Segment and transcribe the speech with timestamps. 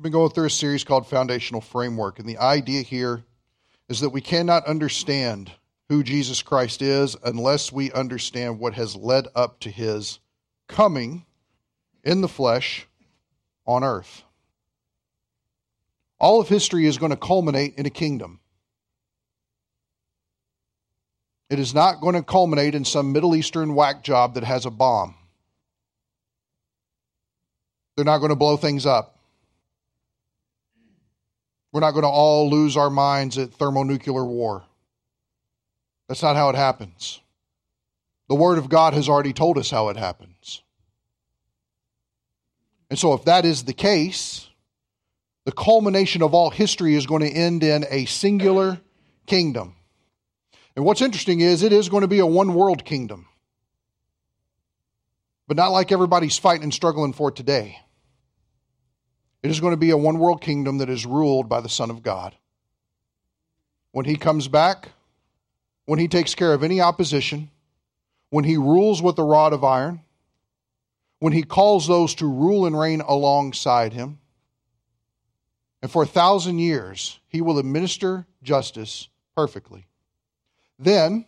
[0.00, 3.22] Been going through a series called Foundational Framework, and the idea here
[3.90, 5.52] is that we cannot understand
[5.90, 10.18] who Jesus Christ is unless we understand what has led up to his
[10.68, 11.26] coming
[12.02, 12.86] in the flesh
[13.66, 14.22] on earth.
[16.18, 18.40] All of history is going to culminate in a kingdom.
[21.50, 24.70] It is not going to culminate in some Middle Eastern whack job that has a
[24.70, 25.14] bomb.
[27.96, 29.18] They're not going to blow things up.
[31.72, 34.64] We're not going to all lose our minds at thermonuclear war.
[36.08, 37.20] That's not how it happens.
[38.28, 40.62] The Word of God has already told us how it happens.
[42.88, 44.48] And so, if that is the case,
[45.44, 48.80] the culmination of all history is going to end in a singular
[49.26, 49.76] kingdom.
[50.74, 53.26] And what's interesting is it is going to be a one world kingdom,
[55.46, 57.78] but not like everybody's fighting and struggling for today.
[59.42, 61.90] It is going to be a one world kingdom that is ruled by the Son
[61.90, 62.34] of God.
[63.92, 64.90] When he comes back,
[65.86, 67.50] when he takes care of any opposition,
[68.28, 70.02] when he rules with a rod of iron,
[71.18, 74.18] when he calls those to rule and reign alongside him,
[75.82, 79.86] and for a thousand years he will administer justice perfectly.
[80.78, 81.24] Then,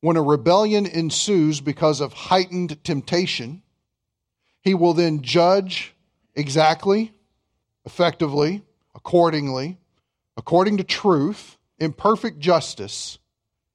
[0.00, 3.62] when a rebellion ensues because of heightened temptation,
[4.60, 5.94] he will then judge
[6.34, 7.12] exactly
[7.84, 8.62] effectively,
[8.94, 9.78] accordingly,
[10.36, 13.18] according to truth, in perfect justice,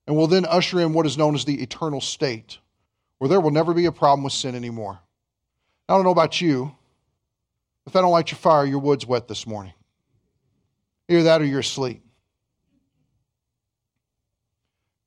[0.06, 2.60] and will then usher in what is known as the eternal state,
[3.18, 5.00] where there will never be a problem with sin anymore.
[5.90, 6.74] I don't know about you.
[7.86, 9.74] If I don't light your fire, your wood's wet this morning.
[11.10, 12.02] Either that or you're asleep.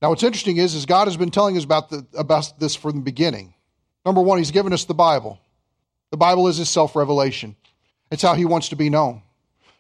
[0.01, 2.97] Now, what's interesting is, is God has been telling us about, the, about this from
[2.97, 3.53] the beginning.
[4.07, 5.39] Number one, He's given us the Bible.
[6.11, 7.55] The Bible is His self revelation.
[8.11, 9.23] It's how he wants to be known.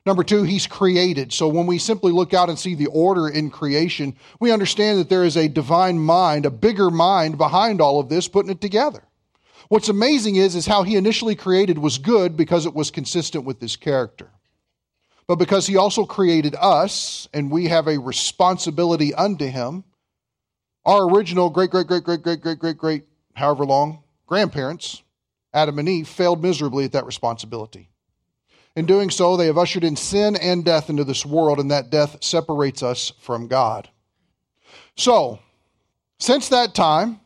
[0.06, 1.32] Number two, he's created.
[1.32, 5.10] So when we simply look out and see the order in creation, we understand that
[5.10, 9.02] there is a divine mind, a bigger mind behind all of this, putting it together.
[9.68, 13.60] What's amazing is, is how he initially created was good because it was consistent with
[13.60, 14.30] his character.
[15.28, 19.84] But because he also created us, and we have a responsibility unto him,
[20.84, 23.04] our original great, great, great, great, great, great, great, great,
[23.34, 25.02] however long, grandparents,
[25.52, 27.90] Adam and Eve, failed miserably at that responsibility.
[28.76, 31.90] In doing so, they have ushered in sin and death into this world, and that
[31.90, 33.88] death separates us from God.
[34.96, 35.40] So,
[36.18, 37.20] since that time,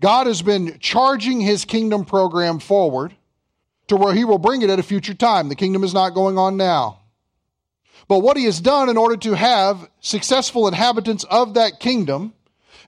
[0.00, 3.14] God has been charging his kingdom program forward
[3.88, 5.48] to where he will bring it at a future time.
[5.48, 7.00] The kingdom is not going on now.
[8.08, 12.32] But what he has done in order to have successful inhabitants of that kingdom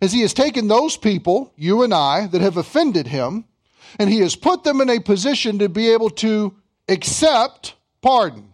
[0.01, 3.45] is he has taken those people, you and I, that have offended him,
[3.99, 6.55] and he has put them in a position to be able to
[6.93, 8.53] accept pardon.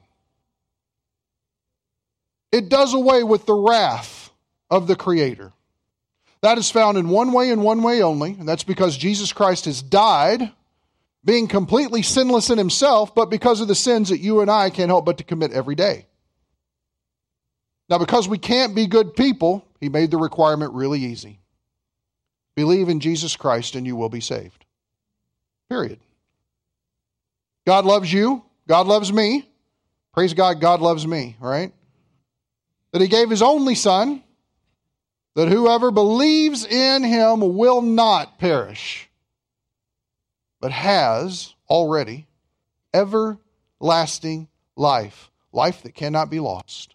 [2.50, 4.30] It does away with the wrath
[4.70, 5.52] of the Creator.
[6.40, 9.64] That is found in one way and one way only, and that's because Jesus Christ
[9.64, 10.52] has died,
[11.24, 14.88] being completely sinless in himself, but because of the sins that you and I can't
[14.88, 16.06] help but to commit every day.
[17.90, 21.40] Now, because we can't be good people, he made the requirement really easy.
[22.54, 24.64] Believe in Jesus Christ and you will be saved.
[25.68, 25.98] Period.
[27.68, 28.42] God loves you.
[28.66, 29.46] God loves me.
[30.14, 31.70] Praise God, God loves me, right?
[32.92, 34.22] That He gave His only Son,
[35.34, 39.10] that whoever believes in Him will not perish,
[40.62, 42.26] but has already
[42.94, 46.94] everlasting life, life that cannot be lost.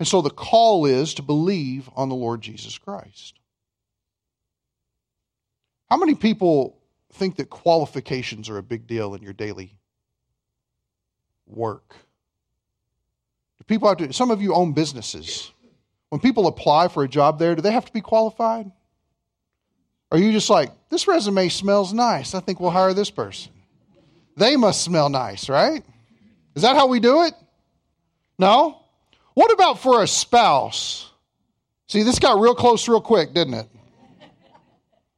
[0.00, 3.38] And so the call is to believe on the Lord Jesus Christ.
[5.88, 6.75] How many people
[7.16, 9.76] think that qualifications are a big deal in your daily
[11.46, 11.96] work.
[13.58, 15.50] Do people have to, some of you own businesses.
[16.10, 18.70] When people apply for a job there, do they have to be qualified?
[20.12, 22.34] Are you just like, this resume smells nice.
[22.34, 23.52] I think we'll hire this person.
[24.36, 25.82] They must smell nice, right?
[26.54, 27.34] Is that how we do it?
[28.38, 28.82] No?
[29.34, 31.10] What about for a spouse?
[31.88, 33.66] See, this got real close real quick, didn't it?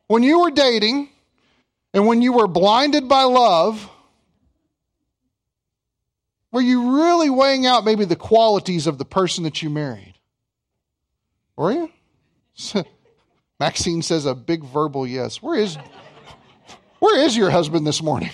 [0.06, 1.10] When you were dating,
[1.98, 3.90] and when you were blinded by love,
[6.52, 10.14] were you really weighing out maybe the qualities of the person that you married?
[11.56, 11.90] Were you?
[13.58, 15.42] Maxine says a big verbal yes.
[15.42, 15.76] Where is
[17.00, 18.30] where is your husband this morning?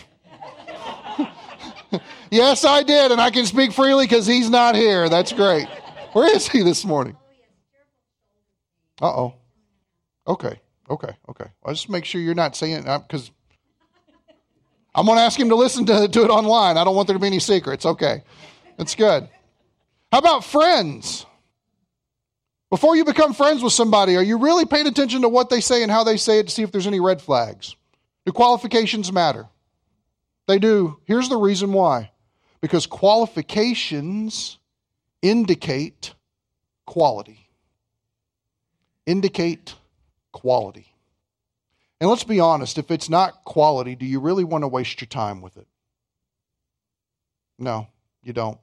[2.31, 5.09] yes, I did, and I can speak freely because he's not here.
[5.09, 5.69] That's great.
[6.13, 7.17] Where is he this morning?
[9.01, 9.35] Uh oh.
[10.27, 10.61] Okay,
[10.91, 11.47] okay, okay.
[11.65, 13.31] I'll just make sure you're not saying because
[14.95, 16.77] I'm going to ask him to listen to, to it online.
[16.79, 17.85] I don't want there to be any secrets.
[17.85, 18.23] Okay.
[18.77, 19.29] That's good.
[20.13, 21.27] How about friends?
[22.71, 25.83] Before you become friends with somebody, are you really paying attention to what they say
[25.83, 27.77] and how they say it to see if there's any red flags?
[28.27, 29.47] Do qualifications matter?
[30.47, 30.99] They do.
[31.05, 32.11] Here's the reason why
[32.61, 34.59] because qualifications
[35.21, 36.15] indicate
[36.87, 37.49] quality.
[39.07, 39.75] Indicate
[40.33, 40.94] quality.
[42.05, 45.09] And let's be honest, if it's not quality, do you really want to waste your
[45.09, 45.67] time with it?
[47.59, 47.87] No,
[48.23, 48.59] you don't.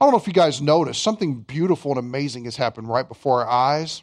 [0.00, 3.44] I don't know if you guys noticed, something beautiful and amazing has happened right before
[3.44, 4.02] our eyes.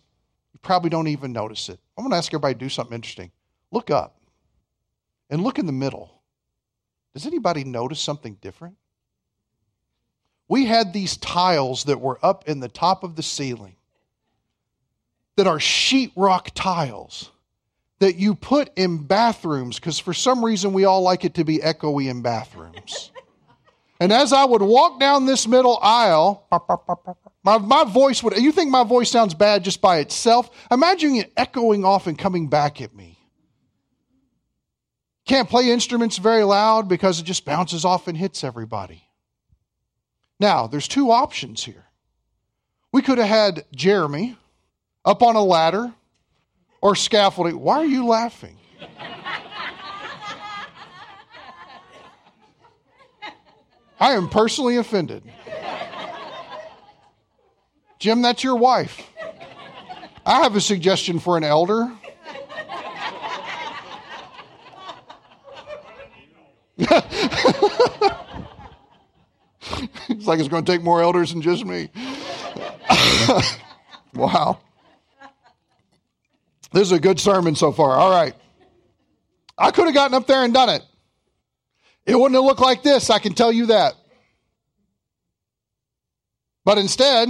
[0.54, 1.78] You probably don't even notice it.
[1.98, 3.34] I'm going to ask everybody to do something interesting.
[3.70, 4.16] Look up
[5.30, 6.22] and look in the middle.
[7.14, 8.78] Does anybody notice something different?
[10.48, 13.76] We had these tiles that were up in the top of the ceiling
[15.36, 17.33] that are sheetrock tiles
[18.04, 21.60] that you put in bathrooms because for some reason we all like it to be
[21.60, 23.12] echoey in bathrooms.
[24.02, 26.46] and as I would walk down this middle aisle,
[27.46, 30.50] my, my voice would, you think my voice sounds bad just by itself?
[30.70, 33.18] Imagine it echoing off and coming back at me.
[35.26, 39.08] Can't play instruments very loud because it just bounces off and hits everybody.
[40.42, 41.86] Now, there's two options here.
[42.92, 44.36] We could have had Jeremy
[45.06, 45.94] up on a ladder
[46.84, 47.58] or scaffolding.
[47.58, 48.58] Why are you laughing?
[54.02, 55.24] I am personally offended.
[58.00, 59.02] Jim, that's your wife.
[60.26, 61.90] I have a suggestion for an elder.
[66.78, 66.92] it's
[70.28, 71.90] like it's going to take more elders than just me.
[74.16, 74.60] wow.
[76.74, 77.96] This is a good sermon so far.
[77.96, 78.34] All right.
[79.58, 80.84] I could have gotten up there and done it.
[82.06, 83.94] It wouldn't have looked like this, I can tell you that.
[86.66, 87.30] But instead,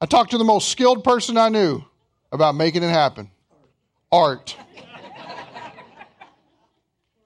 [0.00, 1.82] I talked to the most skilled person I knew
[2.30, 3.30] about making it happen
[4.12, 4.56] art.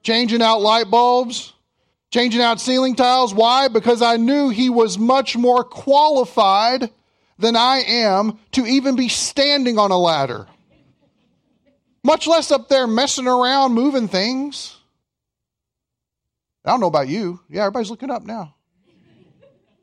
[0.01, 1.53] Changing out light bulbs,
[2.11, 3.33] changing out ceiling tiles.
[3.33, 3.67] Why?
[3.67, 6.89] Because I knew he was much more qualified
[7.37, 10.47] than I am to even be standing on a ladder
[12.03, 14.75] much less up there messing around, moving things.
[16.65, 17.39] I don't know about you.
[17.49, 18.55] Yeah, everybody's looking up now.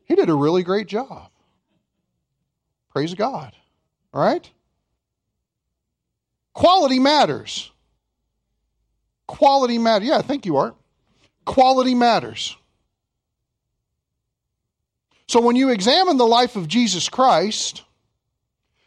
[0.05, 1.29] He did a really great job.
[2.89, 3.55] Praise God.
[4.13, 4.49] All right?
[6.53, 7.71] Quality matters.
[9.27, 10.09] Quality matters.
[10.09, 10.75] Yeah, I think you, are.
[11.45, 12.57] Quality matters.
[15.27, 17.83] So when you examine the life of Jesus Christ,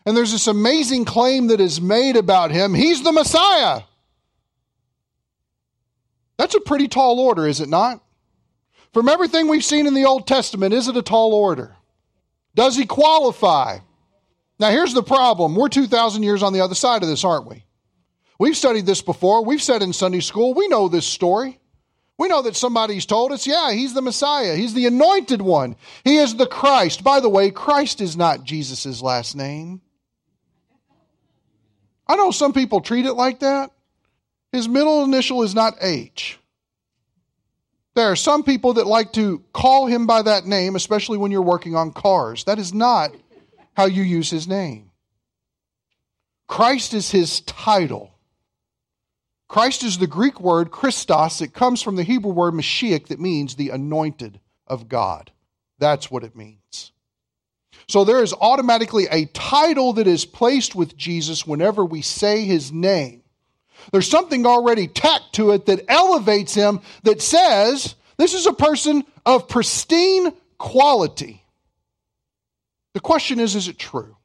[0.06, 3.82] and there's this amazing claim that is made about him he's the Messiah.
[6.36, 8.02] That's a pretty tall order, is it not?
[8.92, 11.76] From everything we've seen in the Old Testament, is it a tall order?
[12.54, 13.78] Does he qualify?
[14.58, 15.54] Now, here's the problem.
[15.54, 17.64] We're 2,000 years on the other side of this, aren't we?
[18.38, 19.44] We've studied this before.
[19.44, 20.54] We've said in Sunday school.
[20.54, 21.60] We know this story.
[22.18, 24.54] We know that somebody's told us, yeah, he's the Messiah.
[24.54, 25.74] He's the anointed one.
[26.04, 27.02] He is the Christ.
[27.02, 29.80] By the way, Christ is not Jesus' last name.
[32.06, 33.70] I know some people treat it like that.
[34.52, 36.38] His middle initial is not H.
[37.94, 41.42] There are some people that like to call him by that name, especially when you're
[41.42, 42.44] working on cars.
[42.44, 43.12] That is not
[43.76, 44.90] how you use his name.
[46.46, 48.11] Christ is his title.
[49.49, 51.40] Christ is the Greek word Christos.
[51.40, 55.30] It comes from the Hebrew word Mashiach that means the anointed of God.
[55.78, 56.63] That's what it means.
[57.88, 62.73] So there is automatically a title that is placed with Jesus whenever we say his
[62.73, 63.23] name.
[63.93, 69.05] There's something already tacked to it that elevates him that says this is a person
[69.26, 71.43] of pristine quality.
[72.95, 74.17] The question is, is it true?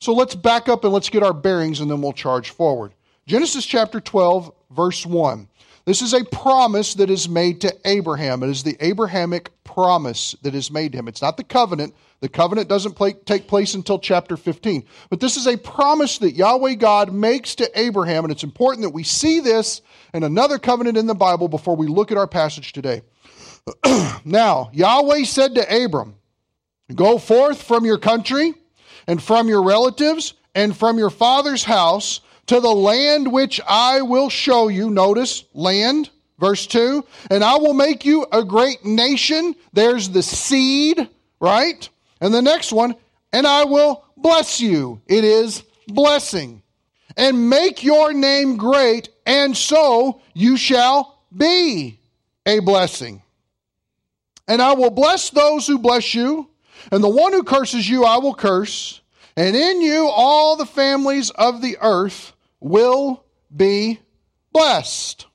[0.00, 2.92] So let's back up and let's get our bearings and then we'll charge forward.
[3.26, 5.48] Genesis chapter 12, verse 1.
[5.86, 8.42] This is a promise that is made to Abraham.
[8.42, 11.06] It is the Abrahamic promise that is made to him.
[11.06, 11.94] It's not the covenant.
[12.18, 14.84] The covenant doesn't play, take place until chapter 15.
[15.10, 18.90] But this is a promise that Yahweh God makes to Abraham, and it's important that
[18.90, 19.80] we see this
[20.12, 23.02] in another covenant in the Bible before we look at our passage today.
[24.24, 26.16] now, Yahweh said to Abram,
[26.92, 28.54] Go forth from your country
[29.06, 34.28] and from your relatives and from your father's house to the land which I will
[34.28, 34.90] show you.
[34.90, 37.04] Notice, land, verse 2.
[37.30, 39.54] And I will make you a great nation.
[39.72, 41.08] There's the seed,
[41.40, 41.88] right?
[42.20, 42.94] And the next one,
[43.32, 45.00] and I will bless you.
[45.06, 46.62] It is blessing.
[47.16, 51.98] And make your name great, and so you shall be
[52.44, 53.22] a blessing.
[54.46, 56.48] And I will bless those who bless you,
[56.92, 59.00] and the one who curses you I will curse,
[59.34, 64.00] and in you all the families of the earth will be
[64.52, 65.26] blessed.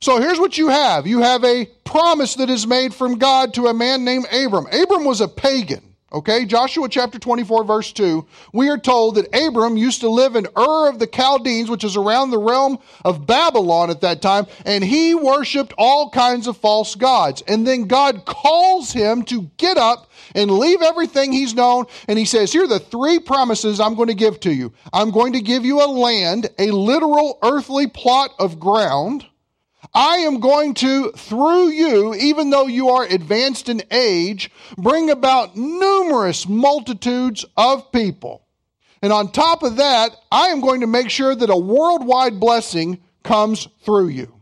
[0.00, 3.66] So here's what you have you have a promise that is made from God to
[3.66, 4.66] a man named Abram.
[4.66, 5.92] Abram was a pagan.
[6.12, 10.46] Okay, Joshua chapter 24, verse 2, we are told that Abram used to live in
[10.58, 14.84] Ur of the Chaldeans, which is around the realm of Babylon at that time, and
[14.84, 17.42] he worshiped all kinds of false gods.
[17.48, 22.24] And then God calls him to get up and leave everything he's known, and he
[22.24, 24.72] says, Here are the three promises I'm going to give to you.
[24.92, 29.26] I'm going to give you a land, a literal earthly plot of ground.
[29.94, 35.56] I am going to, through you, even though you are advanced in age, bring about
[35.56, 38.46] numerous multitudes of people.
[39.02, 43.02] And on top of that, I am going to make sure that a worldwide blessing
[43.24, 44.41] comes through you.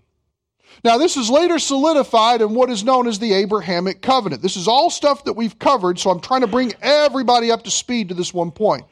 [0.83, 4.41] Now, this is later solidified in what is known as the Abrahamic covenant.
[4.41, 7.71] This is all stuff that we've covered, so I'm trying to bring everybody up to
[7.71, 8.85] speed to this one point.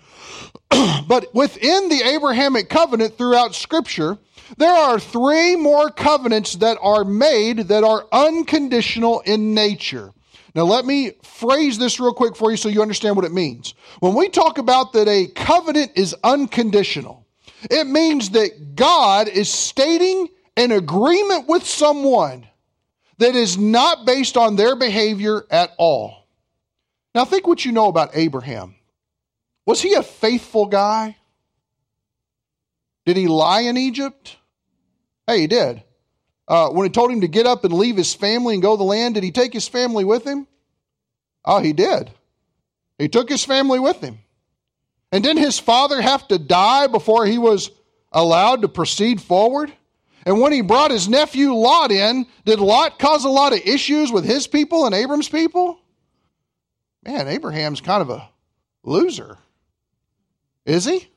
[0.69, 4.19] but within the Abrahamic covenant throughout Scripture,
[4.59, 10.13] there are three more covenants that are made that are unconditional in nature.
[10.55, 13.75] Now, let me phrase this real quick for you so you understand what it means.
[14.01, 17.27] When we talk about that a covenant is unconditional,
[17.71, 20.29] it means that God is stating
[20.59, 22.45] an agreement with someone
[23.19, 26.27] that is not based on their behavior at all.
[27.15, 28.75] Now, think what you know about Abraham.
[29.65, 31.17] Was he a faithful guy?
[33.07, 34.37] Did he lie in Egypt?
[35.29, 35.85] Hey, he did.
[36.49, 38.79] Uh, when he told him to get up and leave his family and go to
[38.79, 40.49] the land, did he take his family with him?
[41.45, 42.11] Oh, he did.
[42.99, 44.19] He took his family with him.
[45.13, 47.71] And didn't his father have to die before he was
[48.11, 49.73] allowed to proceed forward?
[50.27, 54.13] And when he brought his nephew Lot in, did Lot cause a lot of issues
[54.13, 55.79] with his people and Abram's people?
[57.05, 58.29] Man, Abraham's kind of a
[58.83, 59.39] loser.
[60.67, 61.09] Is he?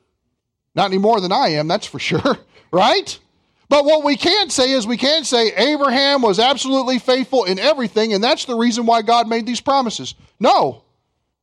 [0.75, 2.38] Not any more than I am, that's for sure,
[2.72, 3.20] right?
[3.67, 8.13] But what we can say is we can say Abraham was absolutely faithful in everything,
[8.13, 10.13] and that's the reason why God made these promises.
[10.39, 10.84] No,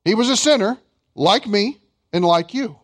[0.05, 0.79] he was a sinner
[1.15, 1.79] like me
[2.13, 2.79] and like you.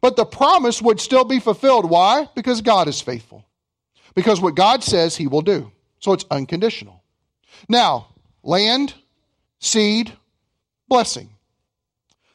[0.00, 1.88] But the promise would still be fulfilled.
[1.88, 2.28] Why?
[2.34, 3.43] Because God is faithful.
[4.14, 5.72] Because what God says, he will do.
[6.00, 7.02] So it's unconditional.
[7.68, 8.08] Now,
[8.42, 8.94] land,
[9.58, 10.12] seed,
[10.88, 11.30] blessing.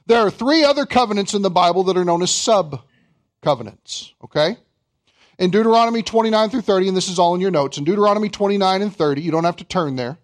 [0.06, 2.82] There are three other covenants in the Bible that are known as sub
[3.42, 4.58] covenants, okay?
[5.38, 8.82] In Deuteronomy 29 through 30, and this is all in your notes, in Deuteronomy 29
[8.82, 10.18] and 30, you don't have to turn there.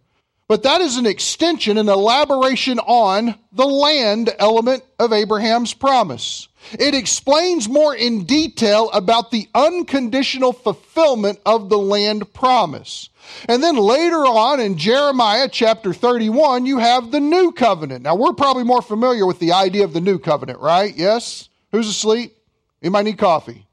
[0.47, 6.47] But that is an extension, an elaboration on the land element of Abraham's promise.
[6.73, 13.09] It explains more in detail about the unconditional fulfillment of the land promise.
[13.47, 18.03] And then later on in Jeremiah chapter 31, you have the new covenant.
[18.03, 20.95] Now, we're probably more familiar with the idea of the new covenant, right?
[20.95, 21.49] Yes?
[21.71, 22.35] Who's asleep?
[22.83, 23.65] Anybody need coffee?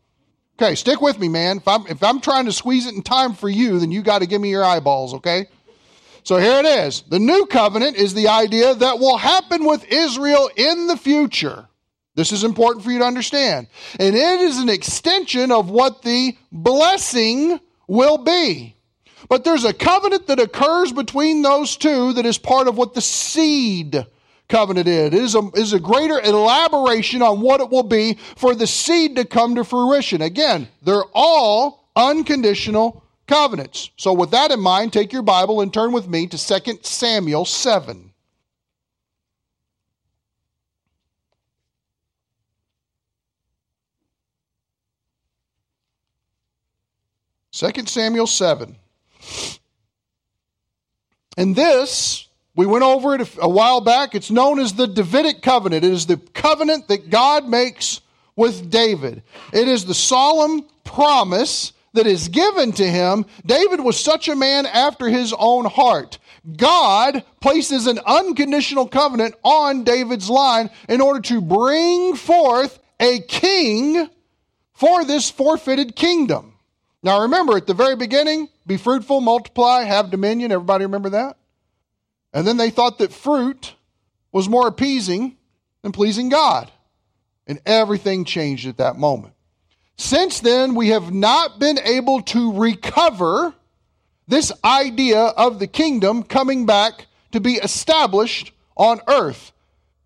[0.60, 1.58] Okay, stick with me, man.
[1.58, 4.20] If I'm, if I'm trying to squeeze it in time for you, then you got
[4.20, 5.46] to give me your eyeballs, okay?
[6.24, 7.02] So here it is.
[7.02, 11.68] The new covenant is the idea that will happen with Israel in the future.
[12.14, 13.66] This is important for you to understand.
[13.98, 18.76] And it is an extension of what the blessing will be.
[19.28, 23.00] But there's a covenant that occurs between those two that is part of what the
[23.00, 24.06] seed
[24.48, 25.06] covenant is.
[25.06, 29.16] It is a, is a greater elaboration on what it will be for the seed
[29.16, 30.20] to come to fruition.
[30.20, 33.90] Again, they're all unconditional covenants.
[33.96, 37.44] So, with that in mind, take your Bible and turn with me to 2 Samuel
[37.44, 38.12] 7.
[47.52, 48.76] Second Samuel 7.
[51.36, 54.14] And this, we went over it a while back.
[54.14, 55.84] It's known as the Davidic covenant.
[55.84, 58.00] It is the covenant that God makes
[58.36, 59.22] with David.
[59.52, 63.26] It is the solemn promise that is given to him.
[63.44, 66.18] David was such a man after his own heart.
[66.56, 74.08] God places an unconditional covenant on David's line in order to bring forth a king
[74.72, 76.54] for this forfeited kingdom.
[77.02, 80.52] Now remember, at the very beginning, be fruitful, multiply, have dominion.
[80.52, 81.36] Everybody remember that?
[82.32, 83.74] And then they thought that fruit
[84.30, 85.36] was more appeasing
[85.82, 86.70] than pleasing God.
[87.46, 89.34] And everything changed at that moment.
[89.96, 93.54] Since then, we have not been able to recover
[94.26, 99.52] this idea of the kingdom coming back to be established on earth.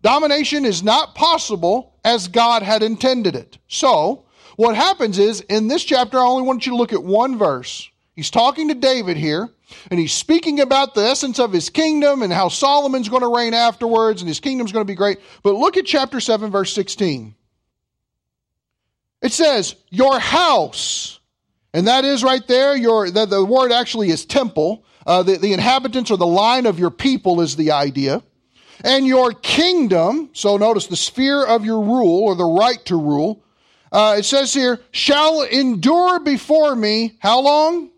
[0.01, 3.57] Domination is not possible as God had intended it.
[3.67, 4.25] So,
[4.55, 7.89] what happens is in this chapter, I only want you to look at one verse
[8.17, 9.47] He's talking to David here,
[9.91, 13.53] and he's speaking about the essence of his kingdom and how Solomon's going to reign
[13.53, 15.19] afterwards, and his kingdom's going to be great.
[15.43, 17.35] But look at chapter 7, verse 16.
[19.21, 21.19] It says, Your house,
[21.73, 24.83] and that is right there, your, the, the word actually is temple.
[25.05, 28.21] Uh, the, the inhabitants or the line of your people is the idea.
[28.83, 33.43] And your kingdom, so notice the sphere of your rule or the right to rule,
[33.91, 37.89] uh, it says here, shall endure before me how long?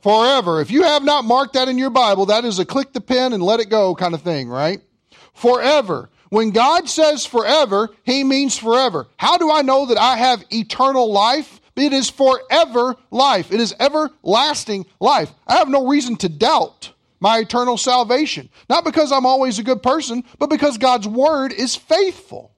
[0.00, 0.60] Forever.
[0.60, 3.32] If you have not marked that in your Bible, that is a click the pen
[3.32, 4.80] and let it go kind of thing, right?
[5.34, 6.10] Forever.
[6.32, 9.06] When God says forever, He means forever.
[9.18, 11.60] How do I know that I have eternal life?
[11.76, 13.52] It is forever life.
[13.52, 15.30] It is everlasting life.
[15.46, 18.48] I have no reason to doubt my eternal salvation.
[18.70, 22.56] Not because I'm always a good person, but because God's word is faithful.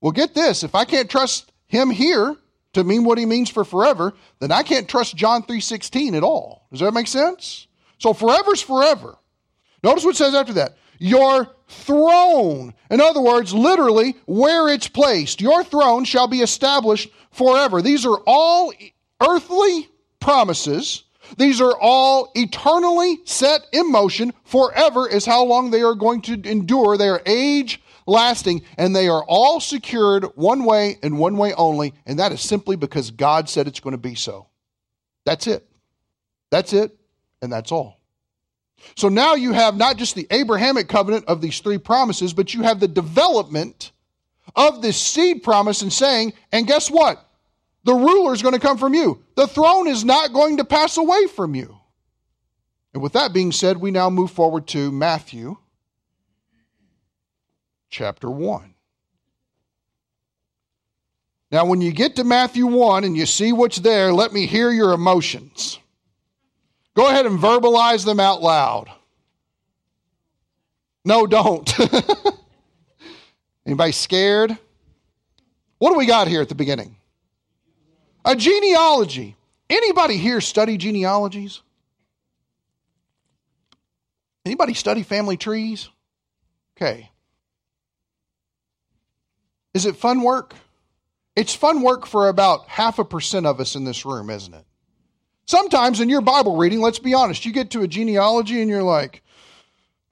[0.00, 2.38] Well, get this if I can't trust Him here,
[2.72, 6.68] to mean what he means for forever, then I can't trust John 3:16 at all.
[6.70, 7.66] Does that make sense?
[7.98, 9.18] So forever's forever.
[9.82, 10.78] Notice what it says after that.
[11.04, 12.72] Your throne.
[12.90, 15.42] In other words, literally where it's placed.
[15.42, 17.82] Your throne shall be established forever.
[17.82, 18.72] These are all
[19.20, 21.04] earthly promises.
[21.36, 24.32] These are all eternally set in motion.
[24.44, 26.96] Forever is how long they are going to endure.
[26.96, 31.92] They are age lasting, and they are all secured one way and one way only,
[32.06, 34.48] and that is simply because God said it's going to be so.
[35.26, 35.68] That's it.
[36.50, 36.96] That's it,
[37.42, 38.00] and that's all.
[38.96, 42.62] So now you have not just the Abrahamic covenant of these three promises, but you
[42.62, 43.92] have the development
[44.54, 47.28] of this seed promise and saying, and guess what?
[47.84, 49.22] The ruler is going to come from you.
[49.36, 51.78] The throne is not going to pass away from you.
[52.92, 55.56] And with that being said, we now move forward to Matthew
[57.90, 58.74] chapter 1.
[61.50, 64.70] Now, when you get to Matthew 1 and you see what's there, let me hear
[64.70, 65.78] your emotions.
[66.94, 68.88] Go ahead and verbalize them out loud.
[71.04, 71.72] No, don't.
[73.66, 74.56] Anybody scared?
[75.78, 76.96] What do we got here at the beginning?
[78.24, 79.36] A genealogy.
[79.68, 81.60] Anybody here study genealogies?
[84.46, 85.88] Anybody study family trees?
[86.76, 87.10] Okay.
[89.72, 90.54] Is it fun work?
[91.34, 94.64] It's fun work for about half a percent of us in this room, isn't it?
[95.46, 98.82] Sometimes in your Bible reading, let's be honest, you get to a genealogy and you're
[98.82, 99.22] like,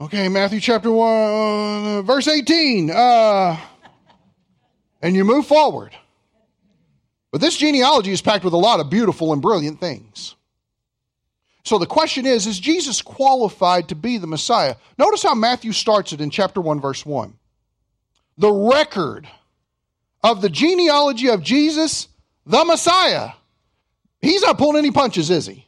[0.00, 3.56] okay, Matthew chapter 1, verse 18, uh,
[5.00, 5.92] and you move forward.
[7.30, 10.36] But this genealogy is packed with a lot of beautiful and brilliant things.
[11.64, 14.76] So the question is Is Jesus qualified to be the Messiah?
[14.98, 17.34] Notice how Matthew starts it in chapter 1, verse 1.
[18.36, 19.28] The record
[20.22, 22.08] of the genealogy of Jesus,
[22.44, 23.30] the Messiah.
[24.22, 25.66] He's not pulling any punches, is he?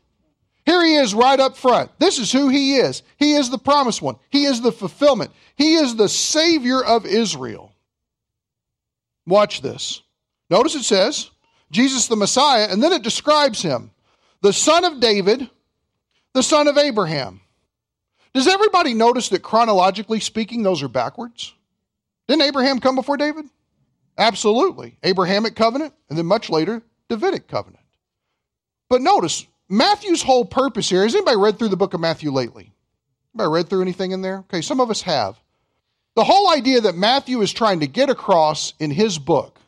[0.64, 1.90] Here he is right up front.
[1.98, 3.02] This is who he is.
[3.18, 4.16] He is the promised one.
[4.30, 5.32] He is the fulfillment.
[5.56, 7.72] He is the Savior of Israel.
[9.26, 10.02] Watch this.
[10.48, 11.30] Notice it says,
[11.70, 13.90] Jesus the Messiah, and then it describes him
[14.40, 15.50] the son of David,
[16.32, 17.40] the son of Abraham.
[18.32, 21.54] Does everybody notice that chronologically speaking, those are backwards?
[22.28, 23.46] Didn't Abraham come before David?
[24.16, 24.96] Absolutely.
[25.02, 27.83] Abrahamic covenant, and then much later, Davidic covenant.
[28.88, 32.72] But notice, Matthew's whole purpose here has anybody read through the book of Matthew lately?
[33.34, 34.38] Anybody read through anything in there?
[34.40, 35.38] Okay, some of us have.
[36.14, 39.58] The whole idea that Matthew is trying to get across in his book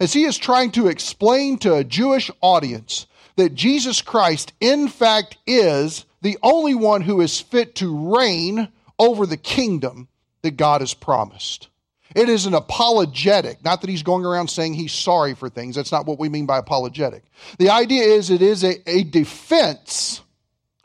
[0.00, 5.36] is he is trying to explain to a Jewish audience that Jesus Christ, in fact,
[5.46, 10.08] is the only one who is fit to reign over the kingdom
[10.42, 11.68] that God has promised.
[12.14, 13.64] It is an apologetic.
[13.64, 15.76] Not that he's going around saying he's sorry for things.
[15.76, 17.24] That's not what we mean by apologetic.
[17.58, 20.22] The idea is it is a, a defense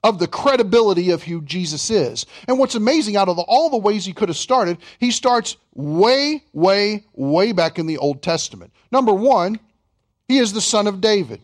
[0.04, 2.26] of the credibility of who Jesus is.
[2.48, 5.58] And what's amazing, out of the, all the ways he could have started, he starts
[5.74, 8.72] way, way, way back in the Old Testament.
[8.92, 9.60] Number one,
[10.28, 11.42] he is the son of David.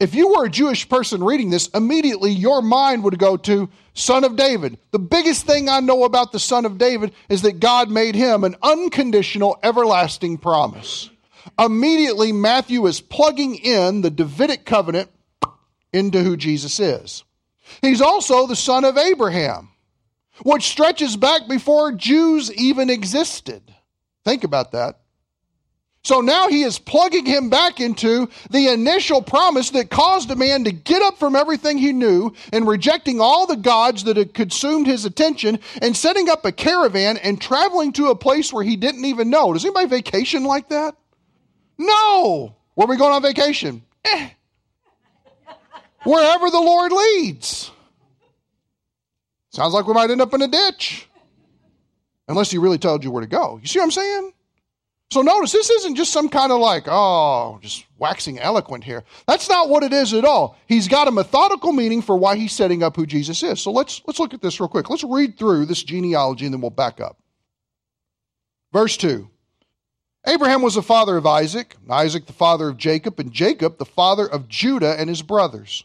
[0.00, 4.22] If you were a Jewish person reading this, immediately your mind would go to Son
[4.22, 4.78] of David.
[4.92, 8.44] The biggest thing I know about the Son of David is that God made him
[8.44, 11.10] an unconditional, everlasting promise.
[11.58, 15.10] Immediately, Matthew is plugging in the Davidic covenant
[15.92, 17.24] into who Jesus is.
[17.82, 19.70] He's also the son of Abraham,
[20.42, 23.74] which stretches back before Jews even existed.
[24.24, 25.00] Think about that.
[26.08, 30.64] So now he is plugging him back into the initial promise that caused a man
[30.64, 34.86] to get up from everything he knew and rejecting all the gods that had consumed
[34.86, 39.04] his attention and setting up a caravan and traveling to a place where he didn't
[39.04, 39.52] even know.
[39.52, 40.96] Does anybody vacation like that?
[41.76, 42.56] No.
[42.72, 43.82] Where are we going on vacation?
[44.06, 44.30] Eh.
[46.04, 47.70] wherever the Lord leads.
[49.50, 51.06] Sounds like we might end up in a ditch.
[52.28, 53.58] Unless he really told you where to go.
[53.60, 54.32] You see what I'm saying?
[55.10, 59.04] So notice, this isn't just some kind of like, oh, just waxing eloquent here.
[59.26, 60.58] That's not what it is at all.
[60.66, 63.60] He's got a methodical meaning for why he's setting up who Jesus is.
[63.60, 64.90] So let's, let's look at this real quick.
[64.90, 67.16] Let's read through this genealogy and then we'll back up.
[68.72, 69.28] Verse 2
[70.26, 74.26] Abraham was the father of Isaac, Isaac the father of Jacob, and Jacob the father
[74.26, 75.84] of Judah and his brothers.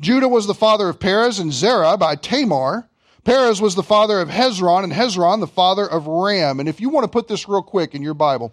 [0.00, 2.88] Judah was the father of Perez and Zerah by Tamar.
[3.24, 6.60] Perez was the father of Hezron, and Hezron the father of Ram.
[6.60, 8.52] And if you want to put this real quick in your Bible,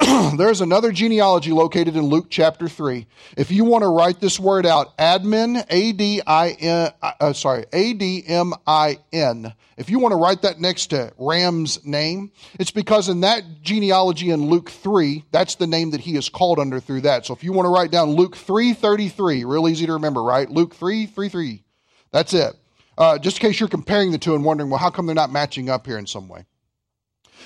[0.36, 3.06] there's another genealogy located in Luke chapter 3.
[3.36, 7.66] If you want to write this word out, admin, A D I N, uh, sorry,
[7.72, 9.52] A D M I N.
[9.76, 14.30] If you want to write that next to Ram's name, it's because in that genealogy
[14.30, 17.26] in Luke 3, that's the name that he is called under through that.
[17.26, 20.50] So if you want to write down Luke 3:33, real easy to remember, right?
[20.50, 21.62] Luke 3:33.
[22.10, 22.54] That's it.
[22.98, 25.30] Uh, just in case you're comparing the two and wondering, well, how come they're not
[25.30, 26.44] matching up here in some way?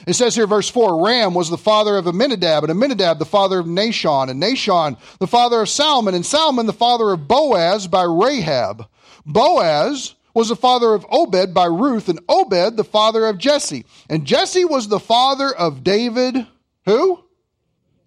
[0.06, 3.58] It says here, verse 4 Ram was the father of Amminadab, and Amminadab the father
[3.58, 8.02] of Nahshon, and Nahshon the father of Salmon, and Salmon the father of Boaz by
[8.02, 8.88] Rahab.
[9.26, 13.84] Boaz was the father of Obed by Ruth, and Obed the father of Jesse.
[14.08, 16.46] And Jesse was the father of David,
[16.86, 17.22] who?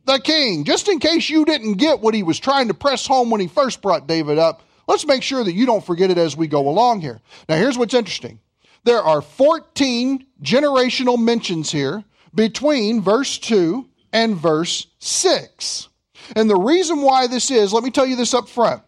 [0.06, 0.64] The king.
[0.66, 3.48] Just in case you didn't get what he was trying to press home when he
[3.48, 6.68] first brought David up, Let's make sure that you don't forget it as we go
[6.70, 7.20] along here.
[7.50, 8.40] Now, here's what's interesting
[8.84, 15.90] there are 14 generational mentions here between verse 2 and verse 6.
[16.36, 18.84] And the reason why this is, let me tell you this up front.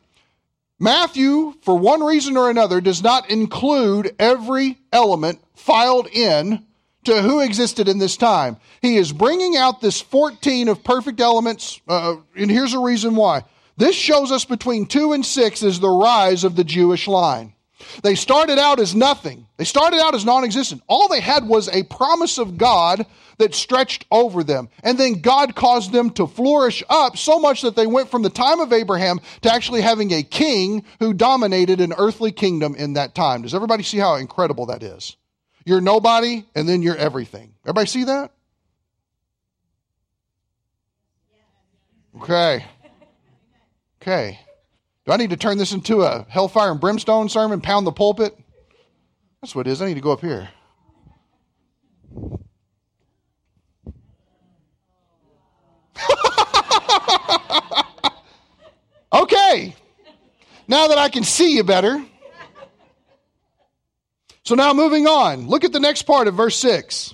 [0.79, 6.63] Matthew, for one reason or another, does not include every element filed in
[7.05, 8.57] to who existed in this time.
[8.81, 13.43] He is bringing out this 14 of perfect elements, uh, and here's a reason why.
[13.77, 17.53] This shows us between 2 and 6 is the rise of the Jewish line.
[18.01, 19.47] They started out as nothing.
[19.57, 20.81] They started out as non existent.
[20.87, 23.05] All they had was a promise of God
[23.37, 24.69] that stretched over them.
[24.83, 28.31] And then God caused them to flourish up so much that they went from the
[28.31, 33.13] time of Abraham to actually having a king who dominated an earthly kingdom in that
[33.13, 33.43] time.
[33.43, 35.15] Does everybody see how incredible that is?
[35.65, 37.53] You're nobody and then you're everything.
[37.63, 38.31] Everybody see that?
[42.21, 42.65] Okay.
[44.08, 44.39] Okay.
[45.06, 48.39] Do I need to turn this into a hellfire and brimstone sermon, pound the pulpit?
[49.41, 49.82] That's what it is.
[49.82, 50.48] I need to go up here.
[59.13, 59.76] okay.
[60.70, 62.02] Now that I can see you better.
[64.46, 65.50] So now moving on.
[65.50, 67.13] Look at the next part of verse 6.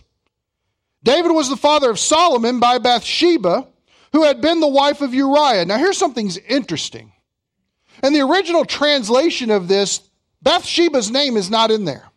[1.02, 3.68] David was the father of Solomon by Bathsheba
[4.13, 5.65] who had been the wife of Uriah.
[5.65, 7.12] Now, here's something interesting.
[8.04, 10.02] In the original translation of this,
[10.41, 12.10] Bathsheba's name is not in there.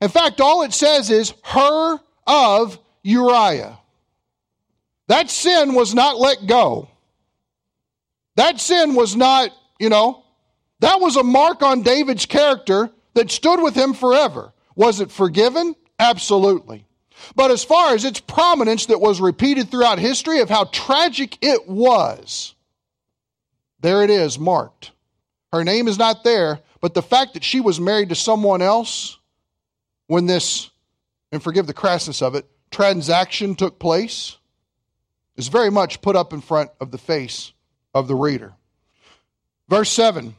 [0.00, 3.78] In fact, all it says is her of Uriah.
[5.08, 6.88] That sin was not let go.
[8.36, 10.24] That sin was not, you know,
[10.80, 14.52] that was a mark on David's character that stood with him forever.
[14.74, 15.74] Was it forgiven?
[15.98, 16.85] Absolutely.
[17.34, 21.68] But as far as its prominence that was repeated throughout history of how tragic it
[21.68, 22.54] was,
[23.80, 24.92] there it is, marked.
[25.52, 29.18] Her name is not there, but the fact that she was married to someone else
[30.06, 30.70] when this,
[31.32, 34.36] and forgive the crassness of it, transaction took place
[35.36, 37.52] is very much put up in front of the face
[37.94, 38.54] of the reader.
[39.68, 40.34] Verse 7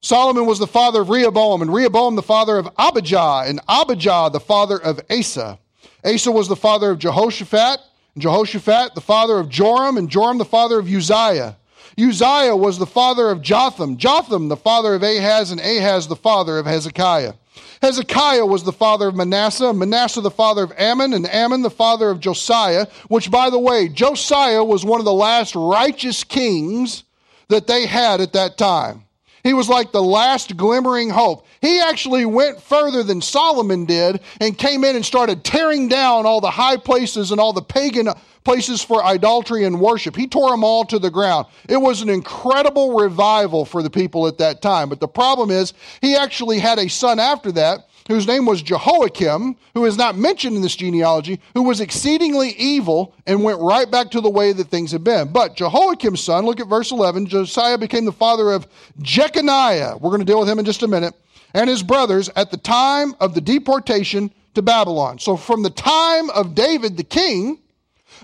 [0.00, 4.40] Solomon was the father of Rehoboam, and Rehoboam the father of Abijah, and Abijah the
[4.40, 5.58] father of Asa.
[6.04, 7.80] Asa was the father of Jehoshaphat,
[8.14, 11.56] and Jehoshaphat the father of Joram, and Joram the father of Uzziah.
[11.98, 16.58] Uzziah was the father of Jotham, Jotham the father of Ahaz, and Ahaz the father
[16.58, 17.34] of Hezekiah.
[17.80, 22.10] Hezekiah was the father of Manasseh, Manasseh the father of Amon, and Amon the father
[22.10, 27.04] of Josiah, which, by the way, Josiah was one of the last righteous kings
[27.48, 29.03] that they had at that time.
[29.44, 31.46] He was like the last glimmering hope.
[31.60, 36.40] He actually went further than Solomon did and came in and started tearing down all
[36.40, 38.08] the high places and all the pagan
[38.42, 40.16] places for idolatry and worship.
[40.16, 41.46] He tore them all to the ground.
[41.68, 44.88] It was an incredible revival for the people at that time.
[44.88, 49.56] But the problem is, he actually had a son after that whose name was Jehoiakim,
[49.74, 54.10] who is not mentioned in this genealogy, who was exceedingly evil and went right back
[54.10, 55.32] to the way that things had been.
[55.32, 58.66] But Jehoiakim's son, look at verse 11, Josiah became the father of
[59.00, 59.96] Jeconiah.
[59.96, 61.14] We're going to deal with him in just a minute.
[61.54, 65.18] And his brothers at the time of the deportation to Babylon.
[65.18, 67.58] So from the time of David the king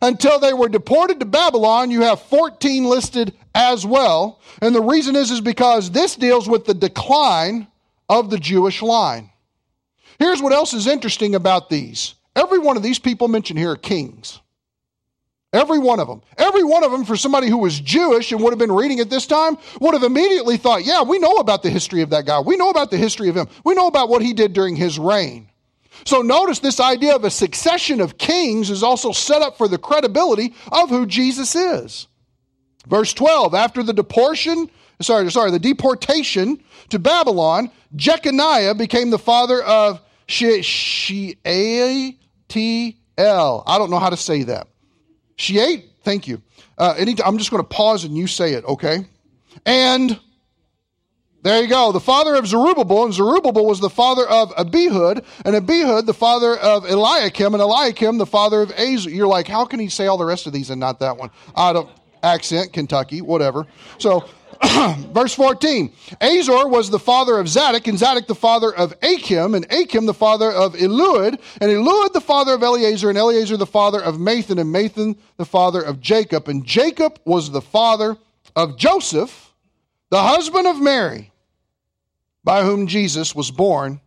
[0.02, 1.90] until they were deported to Babylon.
[1.90, 4.40] You have 14 listed as well.
[4.62, 7.66] And the reason is, is because this deals with the decline
[8.08, 9.29] of the Jewish line.
[10.20, 12.14] Here's what else is interesting about these.
[12.36, 14.38] Every one of these people mentioned here are kings.
[15.52, 16.22] Every one of them.
[16.38, 19.10] Every one of them, for somebody who was Jewish and would have been reading at
[19.10, 22.38] this time, would have immediately thought, yeah, we know about the history of that guy.
[22.38, 23.48] We know about the history of him.
[23.64, 25.48] We know about what he did during his reign.
[26.04, 29.78] So notice this idea of a succession of kings is also set up for the
[29.78, 32.06] credibility of who Jesus is.
[32.86, 39.62] Verse 12, after the deportation, sorry, sorry, the deportation to Babylon, Jeconiah became the father
[39.62, 41.42] of Shealtiel.
[43.66, 44.68] I don't know how to say that.
[45.36, 46.40] Sheat, thank you.
[46.78, 49.06] Uh, I'm just going to pause and you say it, okay?
[49.66, 50.18] And
[51.42, 51.92] there you go.
[51.92, 56.56] The father of Zerubbabel, and Zerubbabel was the father of Abihud, and Abihud the father
[56.56, 59.10] of Eliakim, and Eliakim the father of Azor.
[59.10, 61.30] You're like, how can he say all the rest of these and not that one?
[61.56, 61.90] I don't
[62.22, 63.66] accent, Kentucky, whatever.
[63.98, 64.28] So,
[65.12, 69.66] verse 14 Azor was the father of Zadok, and Zadok the father of Achim, and
[69.72, 74.00] Achim the father of Eliud, and Eliud the father of Eleazar, and Eleazar the father
[74.00, 76.48] of Matthan, and Matthan the father of Jacob.
[76.48, 78.16] And Jacob was the father
[78.54, 79.54] of Joseph,
[80.10, 81.30] the husband of Mary
[82.44, 84.00] by whom Jesus was born,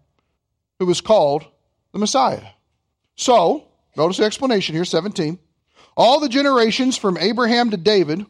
[0.80, 1.46] who was called
[1.92, 2.44] the Messiah.
[3.16, 5.38] So, notice the explanation here 17.
[5.96, 8.26] All the generations from Abraham to David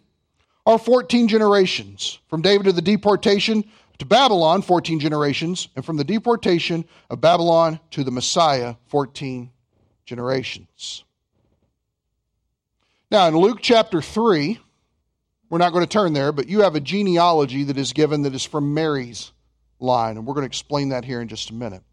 [0.66, 2.20] are 14 generations.
[2.28, 3.64] From David to the deportation
[4.00, 5.68] to Babylon, 14 generations.
[5.76, 9.52] And from the deportation of Babylon to the Messiah, 14
[10.06, 11.04] generations.
[13.12, 14.60] Now, in Luke chapter 3,
[15.50, 18.34] we're not going to turn there, but you have a genealogy that is given that
[18.34, 19.32] is from Mary's
[19.80, 21.84] line, and we're going to explain that here in just a minute.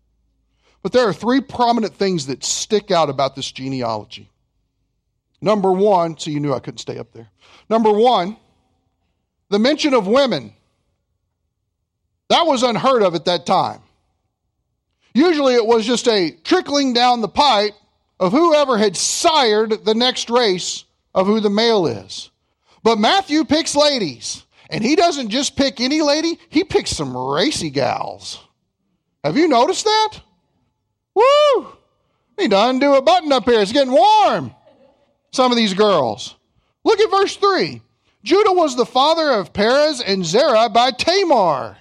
[0.83, 4.31] But there are three prominent things that stick out about this genealogy.
[5.43, 7.29] Number one, so you knew I couldn't stay up there.
[7.69, 8.37] Number one,
[9.51, 10.53] the mention of women.
[12.29, 13.83] That was unheard of at that time.
[15.13, 17.75] Usually it was just a trickling down the pipe
[18.19, 20.85] of whoever had sired the next race
[21.15, 22.31] of who the male is.
[22.83, 24.45] But Matthew picks ladies.
[24.71, 28.39] And he doesn't just pick any lady, he picks some racy gals.
[29.25, 30.21] Have you noticed that?
[31.13, 31.73] Woo!
[32.39, 33.61] He done do a button up here.
[33.61, 34.55] It's getting warm.
[35.33, 36.37] Some of these girls.
[36.85, 37.83] Look at verse 3.
[38.23, 41.79] Judah was the father of Perez and Zerah by Tamar.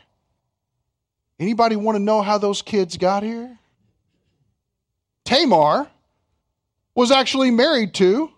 [1.40, 3.58] Anybody want to know how those kids got here?
[5.26, 5.90] Tamar
[6.96, 8.32] was actually married to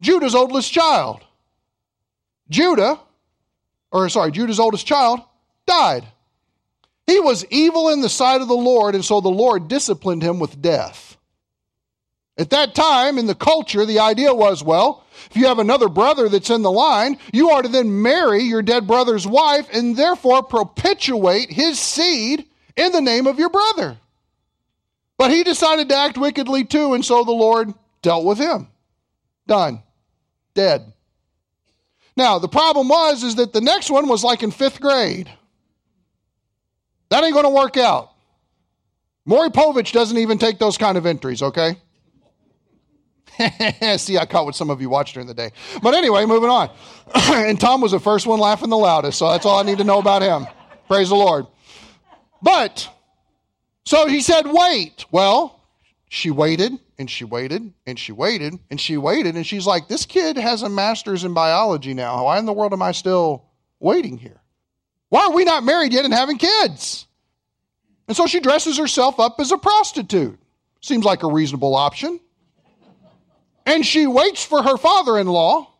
[0.00, 1.24] Judah's oldest child.
[2.48, 2.98] Judah
[3.92, 5.20] or sorry, Judah's oldest child,
[5.66, 6.06] died.
[7.06, 10.38] He was evil in the sight of the Lord, and so the Lord disciplined him
[10.38, 11.16] with death.
[12.38, 16.28] At that time, in the culture, the idea was well, if you have another brother
[16.28, 20.42] that's in the line, you are to then marry your dead brother's wife and therefore
[20.42, 23.98] perpetuate his seed in the name of your brother.
[25.18, 28.68] But he decided to act wickedly too, and so the Lord dealt with him.
[29.46, 29.82] Done.
[30.54, 30.92] Dead.
[32.16, 35.30] Now, the problem was is that the next one was like in fifth grade.
[37.10, 38.12] That ain't going to work out.
[39.24, 41.76] Maury Povich doesn't even take those kind of entries, okay?
[43.98, 45.50] See, I caught what some of you watched during the day.
[45.82, 46.70] But anyway, moving on.
[47.14, 49.84] and Tom was the first one laughing the loudest, so that's all I need to
[49.84, 50.46] know about him.
[50.88, 51.46] Praise the Lord.
[52.42, 52.88] But,
[53.84, 55.06] so he said, wait.
[55.10, 55.60] Well,
[56.08, 60.04] she waited and she waited and she waited and she waited and she's like, This
[60.04, 62.24] kid has a master's in biology now.
[62.24, 63.44] Why in the world am I still
[63.78, 64.40] waiting here?
[65.08, 67.06] Why are we not married yet and having kids?
[68.08, 70.36] And so she dresses herself up as a prostitute.
[70.80, 72.18] Seems like a reasonable option.
[73.70, 75.70] And she waits for her father in law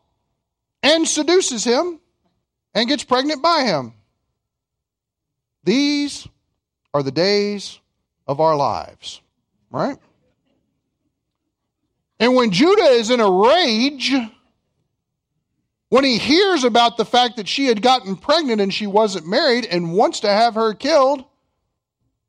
[0.80, 1.98] and seduces him
[2.72, 3.94] and gets pregnant by him.
[5.64, 6.28] These
[6.94, 7.80] are the days
[8.28, 9.20] of our lives,
[9.72, 9.98] right?
[12.20, 14.14] And when Judah is in a rage,
[15.88, 19.66] when he hears about the fact that she had gotten pregnant and she wasn't married
[19.66, 21.24] and wants to have her killed,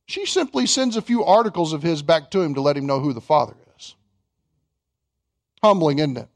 [0.08, 3.00] she simply sends a few articles of his back to him to let him know
[3.00, 3.54] who the father.
[5.64, 6.28] Humbling, isn't it?